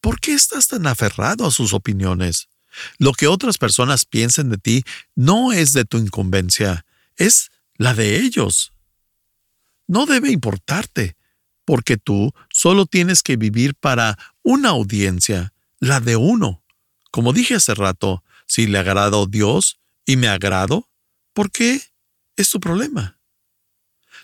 ¿Por 0.01 0.21
qué 0.21 0.35
estás 0.35 0.69
tan 0.69 0.87
aferrado 0.87 1.47
a 1.47 1.51
sus 1.51 1.73
opiniones? 1.73 2.49
Lo 2.99 3.13
que 3.13 3.27
otras 3.27 3.59
personas 3.59 4.05
piensen 4.05 4.51
de 4.51 4.59
ti 4.59 4.85
no 5.15 5.53
es 5.53 5.73
de 5.73 5.85
tu 5.85 5.99
incumbencia, 5.99 6.85
es 7.17 7.51
la 7.77 7.95
de 7.95 8.21
ellos. 8.21 8.73
No 9.87 10.07
debe 10.07 10.31
importarte, 10.31 11.17
porque 11.65 11.97
tú 11.97 12.33
solo 12.51 12.87
tienes 12.87 13.23
que 13.23 13.37
vivir 13.37 13.75
para 13.75 14.19
una 14.43 14.71
audiencia, 14.71 15.53
la 15.79 16.01
de 16.01 16.17
uno. 16.17 16.63
Como 17.11 17.33
dije 17.33 17.55
hace 17.55 17.75
rato, 17.75 18.23
si 18.47 18.67
le 18.67 18.79
agrado 18.79 19.23
a 19.23 19.27
Dios 19.29 19.79
y 20.05 20.17
me 20.17 20.29
agrado, 20.29 20.89
¿por 21.33 21.51
qué? 21.51 21.81
Es 22.37 22.51
tu 22.51 22.61
problema. 22.61 23.19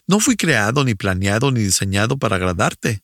No 0.06 0.20
fui 0.20 0.36
creado, 0.36 0.84
ni 0.84 0.94
planeado, 0.94 1.50
ni 1.50 1.60
diseñado 1.60 2.18
para 2.18 2.36
agradarte. 2.36 3.02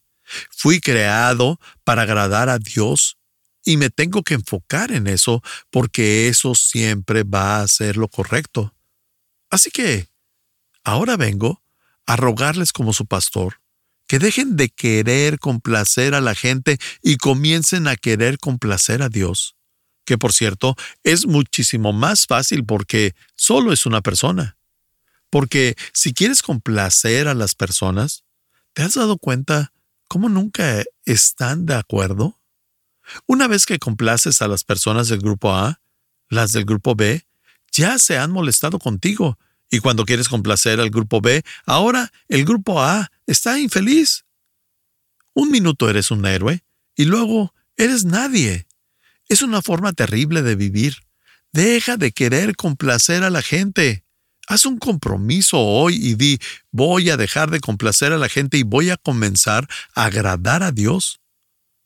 Fui 0.50 0.80
creado 0.80 1.58
para 1.84 2.02
agradar 2.02 2.48
a 2.48 2.58
Dios 2.58 3.18
y 3.64 3.76
me 3.76 3.90
tengo 3.90 4.22
que 4.22 4.34
enfocar 4.34 4.92
en 4.92 5.06
eso 5.06 5.42
porque 5.70 6.28
eso 6.28 6.54
siempre 6.54 7.22
va 7.22 7.60
a 7.60 7.68
ser 7.68 7.96
lo 7.96 8.08
correcto. 8.08 8.75
Así 9.50 9.70
que, 9.70 10.08
ahora 10.84 11.16
vengo 11.16 11.62
a 12.06 12.16
rogarles 12.16 12.72
como 12.72 12.92
su 12.92 13.06
pastor 13.06 13.60
que 14.06 14.18
dejen 14.18 14.56
de 14.56 14.70
querer 14.70 15.38
complacer 15.38 16.14
a 16.14 16.20
la 16.20 16.34
gente 16.34 16.78
y 17.02 17.18
comiencen 17.18 17.87
a 17.87 17.96
querer 17.96 18.38
complacer 18.38 19.02
a 19.02 19.10
Dios, 19.10 19.57
que 20.08 20.16
por 20.16 20.32
cierto 20.32 20.74
es 21.04 21.26
muchísimo 21.26 21.92
más 21.92 22.26
fácil 22.26 22.64
porque 22.64 23.14
solo 23.36 23.74
es 23.74 23.84
una 23.84 24.00
persona. 24.00 24.56
Porque 25.28 25.76
si 25.92 26.14
quieres 26.14 26.40
complacer 26.40 27.28
a 27.28 27.34
las 27.34 27.54
personas, 27.54 28.24
¿te 28.72 28.80
has 28.80 28.94
dado 28.94 29.18
cuenta 29.18 29.70
cómo 30.08 30.30
nunca 30.30 30.82
están 31.04 31.66
de 31.66 31.74
acuerdo? 31.74 32.40
Una 33.26 33.48
vez 33.48 33.66
que 33.66 33.78
complaces 33.78 34.40
a 34.40 34.48
las 34.48 34.64
personas 34.64 35.08
del 35.08 35.20
grupo 35.20 35.54
A, 35.54 35.82
las 36.30 36.52
del 36.52 36.64
grupo 36.64 36.94
B, 36.94 37.26
ya 37.70 37.98
se 37.98 38.16
han 38.16 38.30
molestado 38.30 38.78
contigo. 38.78 39.38
Y 39.70 39.80
cuando 39.80 40.06
quieres 40.06 40.30
complacer 40.30 40.80
al 40.80 40.88
grupo 40.88 41.20
B, 41.20 41.42
ahora 41.66 42.10
el 42.28 42.46
grupo 42.46 42.80
A 42.80 43.10
está 43.26 43.58
infeliz. 43.58 44.24
Un 45.34 45.50
minuto 45.50 45.90
eres 45.90 46.10
un 46.10 46.24
héroe 46.24 46.64
y 46.96 47.04
luego 47.04 47.52
eres 47.76 48.06
nadie. 48.06 48.67
Es 49.28 49.42
una 49.42 49.61
forma 49.61 49.92
terrible 49.92 50.42
de 50.42 50.56
vivir. 50.56 50.97
Deja 51.52 51.97
de 51.97 52.12
querer 52.12 52.56
complacer 52.56 53.25
a 53.25 53.30
la 53.30 53.42
gente. 53.42 54.04
Haz 54.47 54.64
un 54.64 54.78
compromiso 54.78 55.58
hoy 55.58 55.97
y 55.97 56.14
di, 56.14 56.38
voy 56.70 57.11
a 57.11 57.18
dejar 57.18 57.50
de 57.50 57.61
complacer 57.61 58.12
a 58.12 58.18
la 58.18 58.30
gente 58.30 58.56
y 58.56 58.62
voy 58.62 58.88
a 58.88 58.97
comenzar 58.97 59.68
a 59.94 60.06
agradar 60.06 60.62
a 60.62 60.73
Dios. 60.73 61.20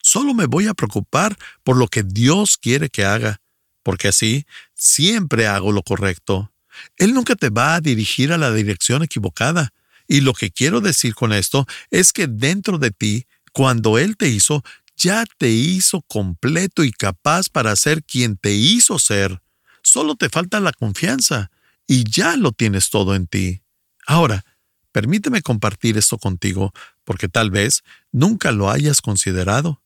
Solo 0.01 0.35
me 0.35 0.47
voy 0.47 0.69
a 0.69 0.75
preocupar 0.75 1.37
por 1.65 1.77
lo 1.77 1.89
que 1.89 2.05
Dios 2.05 2.57
quiere 2.59 2.89
que 2.89 3.05
haga, 3.05 3.41
porque 3.83 4.09
así 4.09 4.47
siempre 4.75 5.49
hago 5.49 5.73
lo 5.73 5.83
correcto. 5.83 6.53
Él 6.97 7.13
nunca 7.13 7.35
te 7.35 7.51
va 7.51 7.75
a 7.75 7.81
dirigir 7.81 8.33
a 8.33 8.39
la 8.39 8.53
dirección 8.53 9.03
equivocada. 9.03 9.73
Y 10.07 10.21
lo 10.21 10.33
que 10.33 10.53
quiero 10.53 10.81
decir 10.81 11.15
con 11.15 11.33
esto 11.33 11.67
es 11.91 12.13
que 12.13 12.29
dentro 12.29 12.79
de 12.79 12.93
ti, 12.93 13.27
cuando 13.53 13.99
Él 13.99 14.17
te 14.17 14.29
hizo, 14.29 14.63
ya 14.97 15.25
te 15.39 15.51
hizo 15.51 16.03
completo 16.03 16.85
y 16.85 16.93
capaz 16.93 17.49
para 17.49 17.75
ser 17.77 18.05
quien 18.05 18.37
te 18.37 18.53
hizo 18.53 18.99
ser. 18.99 19.43
Solo 19.83 20.15
te 20.15 20.29
falta 20.29 20.61
la 20.61 20.73
confianza 20.73 21.51
y 21.87 22.05
ya 22.09 22.37
lo 22.37 22.53
tienes 22.53 22.91
todo 22.91 23.15
en 23.15 23.27
ti. 23.27 23.63
Ahora, 24.07 24.45
permíteme 24.93 25.43
compartir 25.43 25.99
esto 25.99 26.19
contigo 26.19 26.73
porque 27.05 27.29
tal 27.29 27.51
vez 27.51 27.83
nunca 28.13 28.53
lo 28.53 28.71
hayas 28.71 29.01
considerado. 29.01 29.83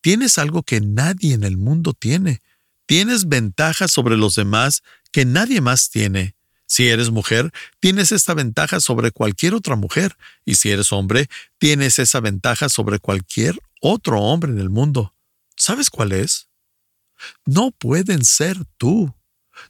Tienes 0.00 0.38
algo 0.38 0.62
que 0.62 0.80
nadie 0.80 1.34
en 1.34 1.44
el 1.44 1.56
mundo 1.56 1.92
tiene. 1.92 2.42
Tienes 2.86 3.28
ventajas 3.28 3.92
sobre 3.92 4.16
los 4.16 4.34
demás 4.34 4.82
que 5.12 5.24
nadie 5.24 5.60
más 5.60 5.90
tiene. 5.90 6.34
Si 6.66 6.88
eres 6.88 7.10
mujer, 7.10 7.50
tienes 7.80 8.12
esta 8.12 8.34
ventaja 8.34 8.80
sobre 8.80 9.10
cualquier 9.10 9.54
otra 9.54 9.74
mujer, 9.74 10.16
y 10.44 10.56
si 10.56 10.70
eres 10.70 10.92
hombre, 10.92 11.28
tienes 11.56 11.98
esa 11.98 12.20
ventaja 12.20 12.68
sobre 12.68 12.98
cualquier 12.98 13.58
otro 13.80 14.20
hombre 14.20 14.52
en 14.52 14.58
el 14.58 14.70
mundo. 14.70 15.14
¿Sabes 15.56 15.90
cuál 15.90 16.12
es? 16.12 16.48
No 17.44 17.70
pueden 17.72 18.24
ser 18.24 18.64
tú. 18.76 19.14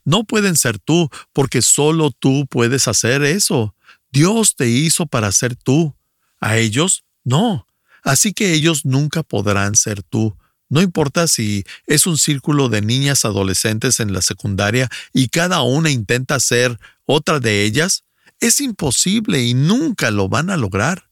No 0.05 0.25
pueden 0.25 0.57
ser 0.57 0.79
tú, 0.79 1.09
porque 1.33 1.63
solo 1.63 2.11
tú 2.11 2.47
puedes 2.47 2.89
hacer 2.89 3.23
eso. 3.23 3.75
Dios 4.11 4.55
te 4.55 4.69
hizo 4.69 5.07
para 5.07 5.33
ser 5.33 5.57
tú. 5.57 5.95
A 6.41 6.59
ellos, 6.59 7.05
no. 7.25 7.67
Así 8.03 8.33
que 8.33 8.53
ellos 8.53 8.85
nunca 8.85 9.23
podrán 9.23 9.77
ser 9.77 10.03
tú. 10.03 10.37
No 10.69 10.83
importa 10.83 11.27
si 11.29 11.65
es 11.87 12.07
un 12.07 12.19
círculo 12.19 12.69
de 12.69 12.83
niñas 12.83 13.25
adolescentes 13.25 14.01
en 14.01 14.13
la 14.13 14.23
secundaria 14.23 14.91
y 15.13 15.29
cada 15.29 15.63
una 15.63 15.91
intenta 15.91 16.39
ser 16.41 16.79
otra 17.07 17.41
de 17.41 17.65
ellas, 17.65 18.05
es 18.41 18.61
imposible 18.61 19.43
y 19.43 19.55
nunca 19.55 20.11
lo 20.11 20.29
van 20.29 20.51
a 20.51 20.57
lograr. 20.57 21.09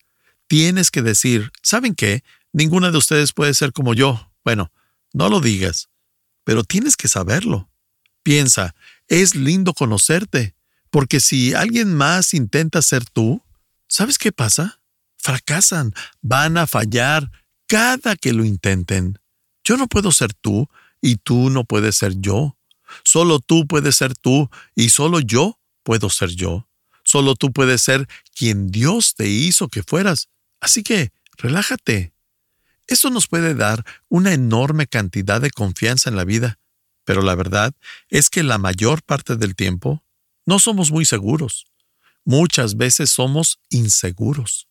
Tienes 0.47 0.91
que 0.91 1.03
decir, 1.03 1.51
¿saben 1.63 1.95
qué? 1.95 2.23
Ninguna 2.57 2.91
de 2.91 2.97
ustedes 2.97 3.35
puede 3.35 3.53
ser 3.53 3.75
como 3.75 3.93
yo. 3.93 4.33
Bueno, 4.43 4.73
no 5.13 5.29
lo 5.29 5.43
digas, 5.43 5.91
pero 6.43 6.65
tienes 6.65 6.97
que 6.97 7.07
saberlo. 7.07 7.69
Piensa, 8.23 8.75
es 9.09 9.35
lindo 9.35 9.75
conocerte, 9.75 10.57
porque 10.89 11.21
si 11.21 11.53
alguien 11.53 11.93
más 11.93 12.33
intenta 12.33 12.81
ser 12.81 13.05
tú, 13.05 13.43
¿sabes 13.89 14.17
qué 14.17 14.33
pasa? 14.33 14.81
Fracasan, 15.19 15.93
van 16.23 16.57
a 16.57 16.67
fallar 16.67 17.31
cada 17.67 18.17
que 18.17 18.33
lo 18.33 18.43
intenten. 18.43 19.19
Yo 19.63 19.77
no 19.77 19.87
puedo 19.87 20.11
ser 20.11 20.33
tú 20.33 20.67
y 21.03 21.17
tú 21.17 21.51
no 21.51 21.65
puedes 21.65 21.97
ser 21.97 22.15
yo. 22.23 22.57
Solo 23.05 23.39
tú 23.41 23.67
puedes 23.67 23.97
ser 23.97 24.17
tú 24.17 24.49
y 24.75 24.89
solo 24.89 25.21
yo 25.21 25.61
puedo 25.83 26.09
ser 26.09 26.31
yo. 26.31 26.67
Solo 27.05 27.35
tú 27.35 27.53
puedes 27.53 27.83
ser 27.83 28.09
quien 28.35 28.69
Dios 28.69 29.15
te 29.15 29.29
hizo 29.29 29.69
que 29.69 29.83
fueras. 29.83 30.31
Así 30.59 30.83
que, 30.83 31.13
relájate. 31.37 32.16
Eso 32.87 33.11
nos 33.11 33.27
puede 33.27 33.55
dar 33.55 33.85
una 34.09 34.33
enorme 34.33 34.87
cantidad 34.87 35.41
de 35.41 35.51
confianza 35.51 36.09
en 36.09 36.17
la 36.17 36.25
vida, 36.25 36.59
pero 37.05 37.23
la 37.23 37.35
verdad 37.35 37.73
es 38.09 38.31
que 38.31 38.43
la 38.43 38.59
mayor 38.59 39.03
parte 39.03 39.37
del 39.37 39.57
tiempo 39.57 40.05
no 40.45 40.59
somos 40.59 40.91
muy 40.91 41.05
seguros. 41.05 41.67
Muchas 42.25 42.77
veces 42.77 43.11
somos 43.11 43.59
inseguros. 43.71 44.69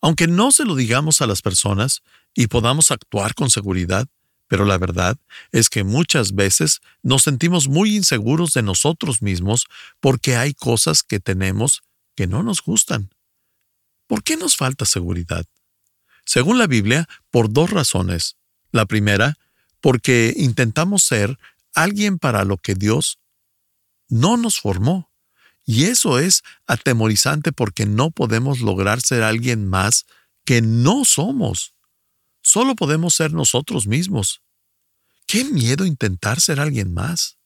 Aunque 0.00 0.26
no 0.26 0.52
se 0.52 0.64
lo 0.64 0.74
digamos 0.74 1.20
a 1.20 1.26
las 1.26 1.42
personas 1.42 2.02
y 2.34 2.46
podamos 2.48 2.90
actuar 2.90 3.34
con 3.34 3.50
seguridad, 3.50 4.06
pero 4.48 4.64
la 4.64 4.78
verdad 4.78 5.16
es 5.52 5.68
que 5.68 5.84
muchas 5.84 6.34
veces 6.34 6.80
nos 7.02 7.22
sentimos 7.22 7.68
muy 7.68 7.96
inseguros 7.96 8.52
de 8.52 8.62
nosotros 8.62 9.22
mismos 9.22 9.66
porque 10.00 10.36
hay 10.36 10.54
cosas 10.54 11.02
que 11.02 11.20
tenemos 11.20 11.82
que 12.14 12.26
no 12.26 12.42
nos 12.42 12.62
gustan. 12.62 13.10
¿Por 14.06 14.22
qué 14.22 14.36
nos 14.36 14.56
falta 14.56 14.84
seguridad? 14.84 15.46
Según 16.26 16.58
la 16.58 16.66
Biblia, 16.66 17.08
por 17.30 17.50
dos 17.50 17.70
razones. 17.70 18.36
La 18.72 18.84
primera, 18.84 19.38
porque 19.80 20.34
intentamos 20.36 21.04
ser 21.04 21.38
alguien 21.74 22.18
para 22.18 22.44
lo 22.44 22.58
que 22.58 22.74
Dios 22.74 23.20
no 24.08 24.36
nos 24.36 24.60
formó. 24.60 25.10
Y 25.64 25.84
eso 25.84 26.18
es 26.18 26.42
atemorizante 26.66 27.52
porque 27.52 27.86
no 27.86 28.10
podemos 28.10 28.60
lograr 28.60 29.00
ser 29.00 29.22
alguien 29.22 29.68
más 29.68 30.06
que 30.44 30.62
no 30.62 31.04
somos. 31.04 31.74
Solo 32.42 32.76
podemos 32.76 33.14
ser 33.14 33.32
nosotros 33.32 33.86
mismos. 33.86 34.42
Qué 35.26 35.44
miedo 35.44 35.84
intentar 35.84 36.40
ser 36.40 36.60
alguien 36.60 36.94
más. 36.94 37.38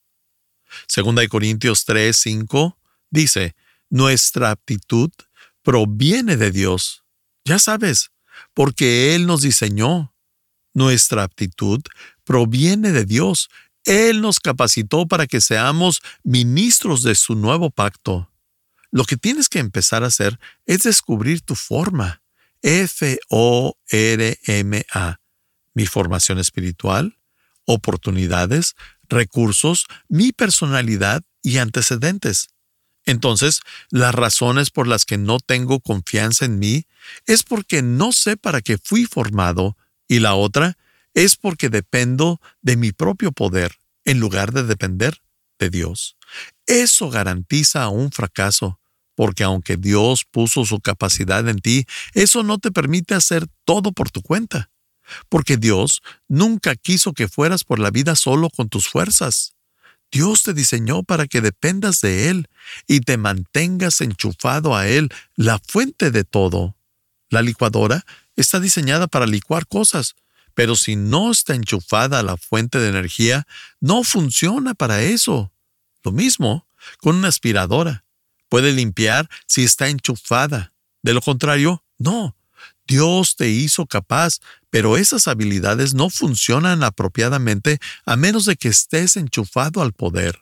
Segunda 0.86 1.22
de 1.22 1.28
Corintios 1.28 1.84
3, 1.84 2.14
5 2.16 2.78
dice, 3.10 3.56
nuestra 3.88 4.50
aptitud 4.50 5.10
proviene 5.62 6.36
de 6.36 6.50
Dios. 6.50 7.04
Ya 7.44 7.58
sabes, 7.58 8.10
porque 8.54 9.14
Él 9.14 9.26
nos 9.26 9.42
diseñó. 9.42 10.14
Nuestra 10.72 11.24
aptitud 11.24 11.82
proviene 12.24 12.92
de 12.92 13.04
Dios. 13.04 13.48
Él 13.84 14.20
nos 14.20 14.38
capacitó 14.40 15.08
para 15.08 15.26
que 15.26 15.40
seamos 15.40 16.00
ministros 16.22 17.02
de 17.02 17.14
su 17.14 17.34
nuevo 17.34 17.70
pacto. 17.70 18.30
Lo 18.92 19.04
que 19.04 19.16
tienes 19.16 19.48
que 19.48 19.58
empezar 19.58 20.04
a 20.04 20.08
hacer 20.08 20.38
es 20.66 20.82
descubrir 20.82 21.40
tu 21.42 21.54
forma. 21.54 22.22
F-O-R-M-A. 22.62 23.30
Mi 25.74 25.86
formación 25.86 26.38
espiritual, 26.38 27.16
oportunidades, 27.64 28.74
recursos, 29.08 29.86
mi 30.08 30.32
personalidad 30.32 31.22
y 31.42 31.58
antecedentes. 31.58 32.48
Entonces, 33.06 33.60
las 33.90 34.14
razones 34.14 34.70
por 34.70 34.86
las 34.86 35.04
que 35.04 35.18
no 35.18 35.38
tengo 35.40 35.80
confianza 35.80 36.44
en 36.44 36.58
mí 36.58 36.84
es 37.26 37.42
porque 37.42 37.82
no 37.82 38.12
sé 38.12 38.36
para 38.36 38.60
qué 38.60 38.78
fui 38.78 39.06
formado 39.06 39.76
y 40.06 40.20
la 40.20 40.34
otra 40.34 40.76
es 41.14 41.36
porque 41.36 41.68
dependo 41.68 42.40
de 42.62 42.76
mi 42.76 42.92
propio 42.92 43.32
poder 43.32 43.76
en 44.04 44.20
lugar 44.20 44.52
de 44.52 44.64
depender 44.64 45.22
de 45.58 45.70
Dios. 45.70 46.16
Eso 46.66 47.10
garantiza 47.10 47.88
un 47.88 48.12
fracaso, 48.12 48.80
porque 49.14 49.44
aunque 49.44 49.76
Dios 49.76 50.24
puso 50.30 50.64
su 50.64 50.80
capacidad 50.80 51.46
en 51.48 51.58
ti, 51.58 51.84
eso 52.14 52.42
no 52.42 52.58
te 52.58 52.70
permite 52.70 53.14
hacer 53.14 53.46
todo 53.64 53.92
por 53.92 54.10
tu 54.10 54.22
cuenta, 54.22 54.70
porque 55.28 55.56
Dios 55.56 56.00
nunca 56.28 56.76
quiso 56.76 57.12
que 57.12 57.28
fueras 57.28 57.64
por 57.64 57.78
la 57.78 57.90
vida 57.90 58.14
solo 58.14 58.50
con 58.50 58.68
tus 58.68 58.88
fuerzas. 58.88 59.54
Dios 60.12 60.42
te 60.42 60.54
diseñó 60.54 61.02
para 61.02 61.26
que 61.26 61.40
dependas 61.40 62.00
de 62.00 62.28
Él 62.28 62.48
y 62.86 63.00
te 63.00 63.16
mantengas 63.16 64.00
enchufado 64.00 64.76
a 64.76 64.88
Él, 64.88 65.08
la 65.36 65.58
fuente 65.58 66.10
de 66.10 66.24
todo. 66.24 66.76
La 67.28 67.42
licuadora 67.42 68.04
está 68.36 68.58
diseñada 68.58 69.06
para 69.06 69.26
licuar 69.26 69.66
cosas, 69.66 70.16
pero 70.54 70.74
si 70.74 70.96
no 70.96 71.30
está 71.30 71.54
enchufada 71.54 72.18
a 72.18 72.22
la 72.22 72.36
fuente 72.36 72.78
de 72.78 72.88
energía, 72.88 73.46
no 73.80 74.02
funciona 74.02 74.74
para 74.74 75.02
eso. 75.02 75.52
Lo 76.02 76.12
mismo 76.12 76.66
con 76.98 77.16
una 77.16 77.28
aspiradora. 77.28 78.04
Puede 78.48 78.72
limpiar 78.72 79.28
si 79.46 79.62
está 79.62 79.88
enchufada. 79.88 80.72
De 81.02 81.14
lo 81.14 81.20
contrario, 81.20 81.84
no. 81.98 82.36
Dios 82.86 83.36
te 83.36 83.48
hizo 83.48 83.86
capaz, 83.86 84.40
pero 84.70 84.96
esas 84.96 85.28
habilidades 85.28 85.94
no 85.94 86.10
funcionan 86.10 86.82
apropiadamente 86.82 87.78
a 88.04 88.16
menos 88.16 88.44
de 88.44 88.56
que 88.56 88.68
estés 88.68 89.16
enchufado 89.16 89.82
al 89.82 89.92
poder, 89.92 90.40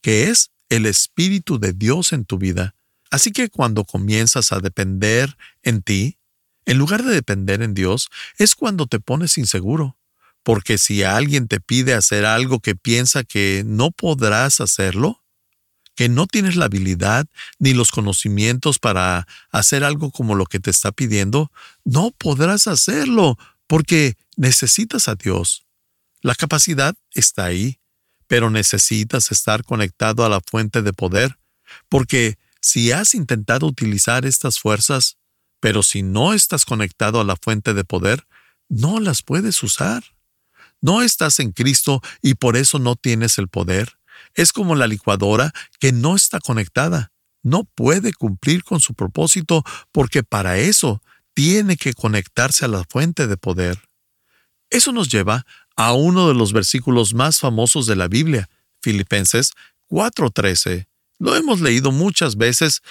que 0.00 0.30
es 0.30 0.50
el 0.68 0.86
Espíritu 0.86 1.58
de 1.58 1.72
Dios 1.72 2.12
en 2.12 2.24
tu 2.24 2.38
vida. 2.38 2.74
Así 3.10 3.32
que 3.32 3.48
cuando 3.48 3.84
comienzas 3.84 4.52
a 4.52 4.60
depender 4.60 5.36
en 5.62 5.82
ti, 5.82 6.18
en 6.66 6.78
lugar 6.78 7.04
de 7.04 7.12
depender 7.12 7.62
en 7.62 7.74
Dios, 7.74 8.08
es 8.38 8.54
cuando 8.54 8.86
te 8.86 9.00
pones 9.00 9.38
inseguro, 9.38 9.96
porque 10.42 10.78
si 10.78 11.02
alguien 11.02 11.48
te 11.48 11.60
pide 11.60 11.94
hacer 11.94 12.24
algo 12.24 12.60
que 12.60 12.74
piensa 12.74 13.24
que 13.24 13.62
no 13.66 13.90
podrás 13.90 14.60
hacerlo, 14.60 15.22
que 15.94 16.08
no 16.08 16.26
tienes 16.26 16.56
la 16.56 16.64
habilidad 16.64 17.26
ni 17.58 17.72
los 17.72 17.90
conocimientos 17.90 18.78
para 18.78 19.26
hacer 19.50 19.84
algo 19.84 20.10
como 20.10 20.34
lo 20.34 20.46
que 20.46 20.58
te 20.58 20.70
está 20.70 20.90
pidiendo, 20.92 21.52
no 21.84 22.10
podrás 22.10 22.66
hacerlo 22.66 23.38
porque 23.66 24.16
necesitas 24.36 25.08
a 25.08 25.14
Dios. 25.14 25.64
La 26.20 26.34
capacidad 26.34 26.94
está 27.12 27.44
ahí, 27.44 27.80
pero 28.26 28.50
necesitas 28.50 29.30
estar 29.30 29.64
conectado 29.64 30.24
a 30.24 30.28
la 30.28 30.40
fuente 30.40 30.82
de 30.82 30.92
poder, 30.92 31.38
porque 31.88 32.38
si 32.60 32.92
has 32.92 33.14
intentado 33.14 33.66
utilizar 33.66 34.24
estas 34.24 34.58
fuerzas, 34.58 35.18
pero 35.60 35.82
si 35.82 36.02
no 36.02 36.32
estás 36.32 36.64
conectado 36.64 37.20
a 37.20 37.24
la 37.24 37.36
fuente 37.36 37.74
de 37.74 37.84
poder, 37.84 38.26
no 38.68 39.00
las 39.00 39.22
puedes 39.22 39.62
usar. 39.62 40.02
No 40.80 41.02
estás 41.02 41.40
en 41.40 41.52
Cristo 41.52 42.02
y 42.22 42.34
por 42.34 42.56
eso 42.56 42.78
no 42.78 42.96
tienes 42.96 43.38
el 43.38 43.48
poder. 43.48 43.98
Es 44.34 44.52
como 44.52 44.74
la 44.74 44.86
licuadora 44.86 45.52
que 45.78 45.92
no 45.92 46.16
está 46.16 46.40
conectada. 46.40 47.12
No 47.42 47.64
puede 47.64 48.12
cumplir 48.12 48.64
con 48.64 48.80
su 48.80 48.94
propósito 48.94 49.64
porque 49.92 50.22
para 50.22 50.58
eso 50.58 51.02
tiene 51.34 51.76
que 51.76 51.94
conectarse 51.94 52.64
a 52.64 52.68
la 52.68 52.84
fuente 52.84 53.26
de 53.26 53.36
poder. 53.36 53.78
Eso 54.70 54.92
nos 54.92 55.08
lleva 55.08 55.44
a 55.76 55.92
uno 55.92 56.28
de 56.28 56.34
los 56.34 56.52
versículos 56.52 57.14
más 57.14 57.38
famosos 57.38 57.86
de 57.86 57.96
la 57.96 58.08
Biblia, 58.08 58.48
Filipenses 58.80 59.52
4:13. 59.88 60.86
Lo 61.18 61.36
hemos 61.36 61.60
leído 61.60 61.92
muchas 61.92 62.36
veces 62.36 62.82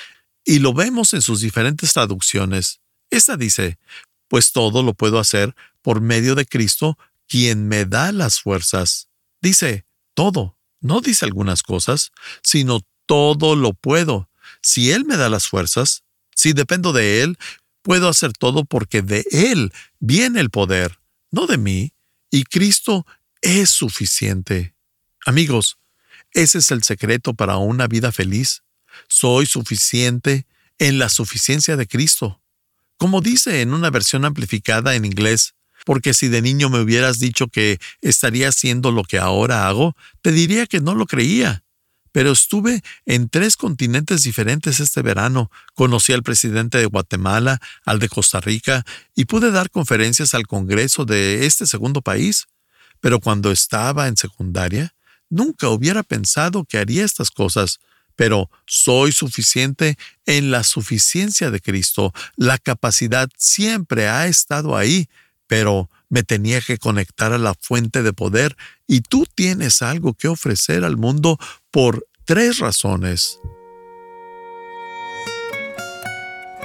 y 0.45 0.59
lo 0.59 0.73
vemos 0.73 1.13
en 1.13 1.21
sus 1.21 1.41
diferentes 1.41 1.93
traducciones. 1.93 2.79
Esta 3.09 3.37
dice, 3.37 3.77
pues 4.27 4.51
todo 4.51 4.83
lo 4.83 4.93
puedo 4.93 5.19
hacer 5.19 5.55
por 5.81 6.01
medio 6.01 6.35
de 6.35 6.45
Cristo, 6.45 6.97
quien 7.27 7.67
me 7.67 7.85
da 7.85 8.11
las 8.11 8.39
fuerzas. 8.39 9.07
Dice, 9.41 9.85
todo. 10.13 10.57
No 10.79 10.99
dice 10.99 11.25
algunas 11.25 11.63
cosas, 11.63 12.11
sino 12.41 12.81
todo 13.05 13.55
lo 13.55 13.73
puedo. 13.73 14.29
Si 14.61 14.91
Él 14.91 15.05
me 15.05 15.17
da 15.17 15.29
las 15.29 15.47
fuerzas, 15.47 16.03
si 16.35 16.53
dependo 16.53 16.93
de 16.93 17.21
Él, 17.21 17.37
puedo 17.83 18.09
hacer 18.09 18.33
todo 18.33 18.65
porque 18.65 19.03
de 19.03 19.23
Él 19.31 19.71
viene 19.99 20.39
el 20.39 20.49
poder, 20.49 20.99
no 21.29 21.45
de 21.45 21.59
mí, 21.59 21.93
y 22.31 22.45
Cristo 22.45 23.05
es 23.41 23.69
suficiente. 23.69 24.73
Amigos, 25.25 25.77
ese 26.31 26.57
es 26.57 26.71
el 26.71 26.83
secreto 26.83 27.35
para 27.35 27.57
una 27.57 27.87
vida 27.87 28.11
feliz. 28.11 28.63
Soy 29.07 29.45
suficiente 29.45 30.47
en 30.79 30.97
la 30.97 31.09
suficiencia 31.09 31.75
de 31.77 31.87
Cristo. 31.87 32.41
Como 32.97 33.21
dice 33.21 33.61
en 33.61 33.73
una 33.73 33.91
versión 33.91 34.25
amplificada 34.25 34.95
en 34.95 35.05
inglés, 35.05 35.53
porque 35.85 36.13
si 36.13 36.29
de 36.29 36.41
niño 36.41 36.69
me 36.69 36.79
hubieras 36.79 37.19
dicho 37.19 37.47
que 37.47 37.79
estaría 38.01 38.49
haciendo 38.49 38.91
lo 38.91 39.03
que 39.03 39.19
ahora 39.19 39.67
hago, 39.67 39.95
te 40.21 40.31
diría 40.31 40.65
que 40.65 40.79
no 40.79 40.95
lo 40.95 41.05
creía. 41.05 41.62
Pero 42.13 42.31
estuve 42.31 42.83
en 43.05 43.27
tres 43.27 43.57
continentes 43.57 44.23
diferentes 44.23 44.79
este 44.79 45.01
verano, 45.01 45.51
conocí 45.73 46.13
al 46.13 46.21
presidente 46.21 46.77
de 46.77 46.85
Guatemala, 46.85 47.59
al 47.85 47.97
de 47.97 48.07
Costa 48.07 48.39
Rica, 48.39 48.85
y 49.15 49.25
pude 49.25 49.51
dar 49.51 49.71
conferencias 49.71 50.35
al 50.35 50.45
Congreso 50.45 51.05
de 51.05 51.45
este 51.47 51.65
segundo 51.65 52.01
país. 52.01 52.45
Pero 53.01 53.19
cuando 53.19 53.51
estaba 53.51 54.07
en 54.07 54.15
secundaria, 54.15 54.93
nunca 55.27 55.69
hubiera 55.69 56.03
pensado 56.03 56.65
que 56.65 56.77
haría 56.77 57.03
estas 57.03 57.31
cosas, 57.31 57.79
pero 58.15 58.47
soy 58.67 59.11
suficiente 59.11 59.97
en 60.27 60.51
la 60.51 60.63
suficiencia 60.63 61.49
de 61.49 61.61
Cristo. 61.61 62.13
La 62.35 62.59
capacidad 62.59 63.27
siempre 63.37 64.07
ha 64.07 64.27
estado 64.27 64.77
ahí, 64.77 65.09
pero 65.47 65.89
me 66.13 66.21
tenía 66.21 66.61
que 66.61 66.77
conectar 66.77 67.33
a 67.33 67.39
la 67.39 67.55
fuente 67.59 68.03
de 68.03 68.13
poder 68.13 68.55
y 68.85 69.01
tú 69.01 69.25
tienes 69.33 69.81
algo 69.81 70.13
que 70.13 70.27
ofrecer 70.27 70.83
al 70.83 70.95
mundo 70.95 71.39
por 71.71 72.05
tres 72.23 72.59
razones. 72.59 73.39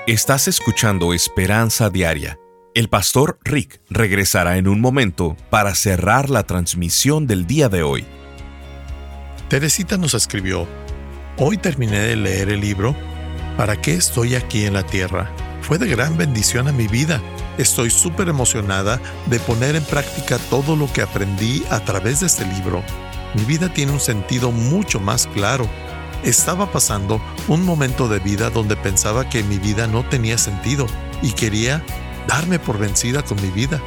Estás 0.07 0.49
escuchando 0.49 1.15
Esperanza 1.15 1.89
Diaria. 1.89 2.39
El 2.75 2.91
pastor 2.91 3.39
Rick 3.43 3.81
regresará 3.89 4.59
en 4.59 4.69
un 4.69 4.83
momento 4.83 5.35
para 5.49 5.75
cerrar 5.75 6.29
la 6.29 6.43
transmisión 6.43 7.27
del 7.27 7.47
día 7.47 7.71
de 7.71 7.83
hoy. 7.83 8.05
Teresita 9.49 9.97
nos 9.97 10.13
escribió, 10.13 10.69
hoy 11.39 11.57
terminé 11.57 12.01
de 12.01 12.17
leer 12.17 12.51
el 12.51 12.61
libro 12.61 12.95
¿Para 13.57 13.81
qué 13.81 13.95
estoy 13.95 14.35
aquí 14.35 14.67
en 14.67 14.75
la 14.75 14.83
tierra? 14.83 15.35
Fue 15.63 15.79
de 15.79 15.89
gran 15.89 16.19
bendición 16.19 16.69
a 16.69 16.73
mi 16.73 16.87
vida 16.87 17.23
Estoy 17.59 17.91
súper 17.91 18.29
emocionada 18.29 19.01
de 19.27 19.41
poner 19.41 19.75
en 19.75 19.85
práctica 19.85 20.39
todo 20.49 20.77
lo 20.77 20.91
que 20.93 21.03
aprendí 21.03 21.65
a 21.71 21.81
través 21.81 22.21
de 22.21 22.27
este 22.27 22.47
libro. 22.47 22.85
Mi 23.35 23.45
vida 23.45 23.69
tiene 23.69 23.93
un 23.93 24.01
sentido 24.01 24.53
mucho 24.53 25.01
más 25.01 25.27
claro. 25.27 25.69
Estaba 26.23 26.71
pasando 26.71 27.21
un 27.49 27.65
momento 27.65 28.09
de 28.09 28.21
vida 28.21 28.51
donde 28.51 28.77
pensaba 28.77 29.29
que 29.29 29.43
mi 29.43 29.59
vida 29.59 29.89
no 29.89 30.09
tenía 30.09 30.39
sentido 30.39 30.87
y 31.21 31.33
quería 31.33 31.85
darme 32.29 32.61
por 32.61 32.79
vencida 32.79 33.25
con 33.25 33.43
mi 33.43 33.51
vida. 33.51 33.83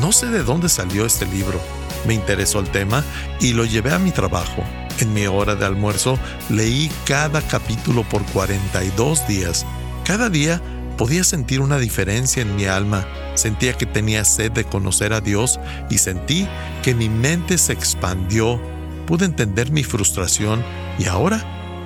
No 0.00 0.12
sé 0.12 0.26
de 0.26 0.44
dónde 0.44 0.68
salió 0.68 1.04
este 1.04 1.26
libro. 1.26 1.60
Me 2.06 2.14
interesó 2.14 2.60
el 2.60 2.70
tema 2.70 3.04
y 3.40 3.54
lo 3.54 3.64
llevé 3.64 3.92
a 3.92 3.98
mi 3.98 4.12
trabajo. 4.12 4.62
En 5.00 5.12
mi 5.12 5.26
hora 5.26 5.56
de 5.56 5.66
almuerzo 5.66 6.16
leí 6.48 6.90
cada 7.06 7.42
capítulo 7.42 8.04
por 8.04 8.22
42 8.26 9.26
días. 9.26 9.66
Cada 10.04 10.28
día 10.28 10.60
Podía 11.00 11.24
sentir 11.24 11.62
una 11.62 11.78
diferencia 11.78 12.42
en 12.42 12.54
mi 12.56 12.66
alma, 12.66 13.06
sentía 13.34 13.72
que 13.72 13.86
tenía 13.86 14.22
sed 14.22 14.52
de 14.52 14.64
conocer 14.64 15.14
a 15.14 15.22
Dios 15.22 15.58
y 15.88 15.96
sentí 15.96 16.46
que 16.82 16.94
mi 16.94 17.08
mente 17.08 17.56
se 17.56 17.72
expandió. 17.72 18.60
Pude 19.06 19.24
entender 19.24 19.72
mi 19.72 19.82
frustración 19.82 20.62
y 20.98 21.06
ahora 21.06 21.42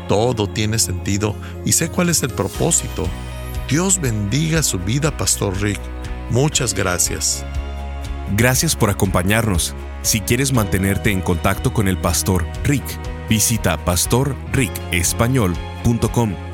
todo 0.09 0.49
tiene 0.49 0.81
sentido 0.81 1.37
y 1.65 1.71
sé 1.71 1.91
cuál 1.91 2.09
es 2.09 2.25
el 2.25 2.31
propósito. 2.31 3.07
Dios 3.69 4.01
bendiga 4.01 4.65
su 4.65 4.81
vida, 4.81 5.17
Pastor 5.17 5.63
Rick. 5.63 5.79
Muchas 6.31 6.75
gracias. 6.75 7.47
Gracias 8.37 8.75
por 8.75 8.91
acompañarnos. 8.91 9.77
Si 10.03 10.23
quieres 10.23 10.53
mantenerte 10.53 11.13
en 11.13 11.21
contacto 11.21 11.73
con 11.73 11.87
el 11.87 11.99
Pastor 11.99 12.45
Rick, 12.65 12.83
visita 13.29 13.77
pastorricespañol.com 13.85 16.54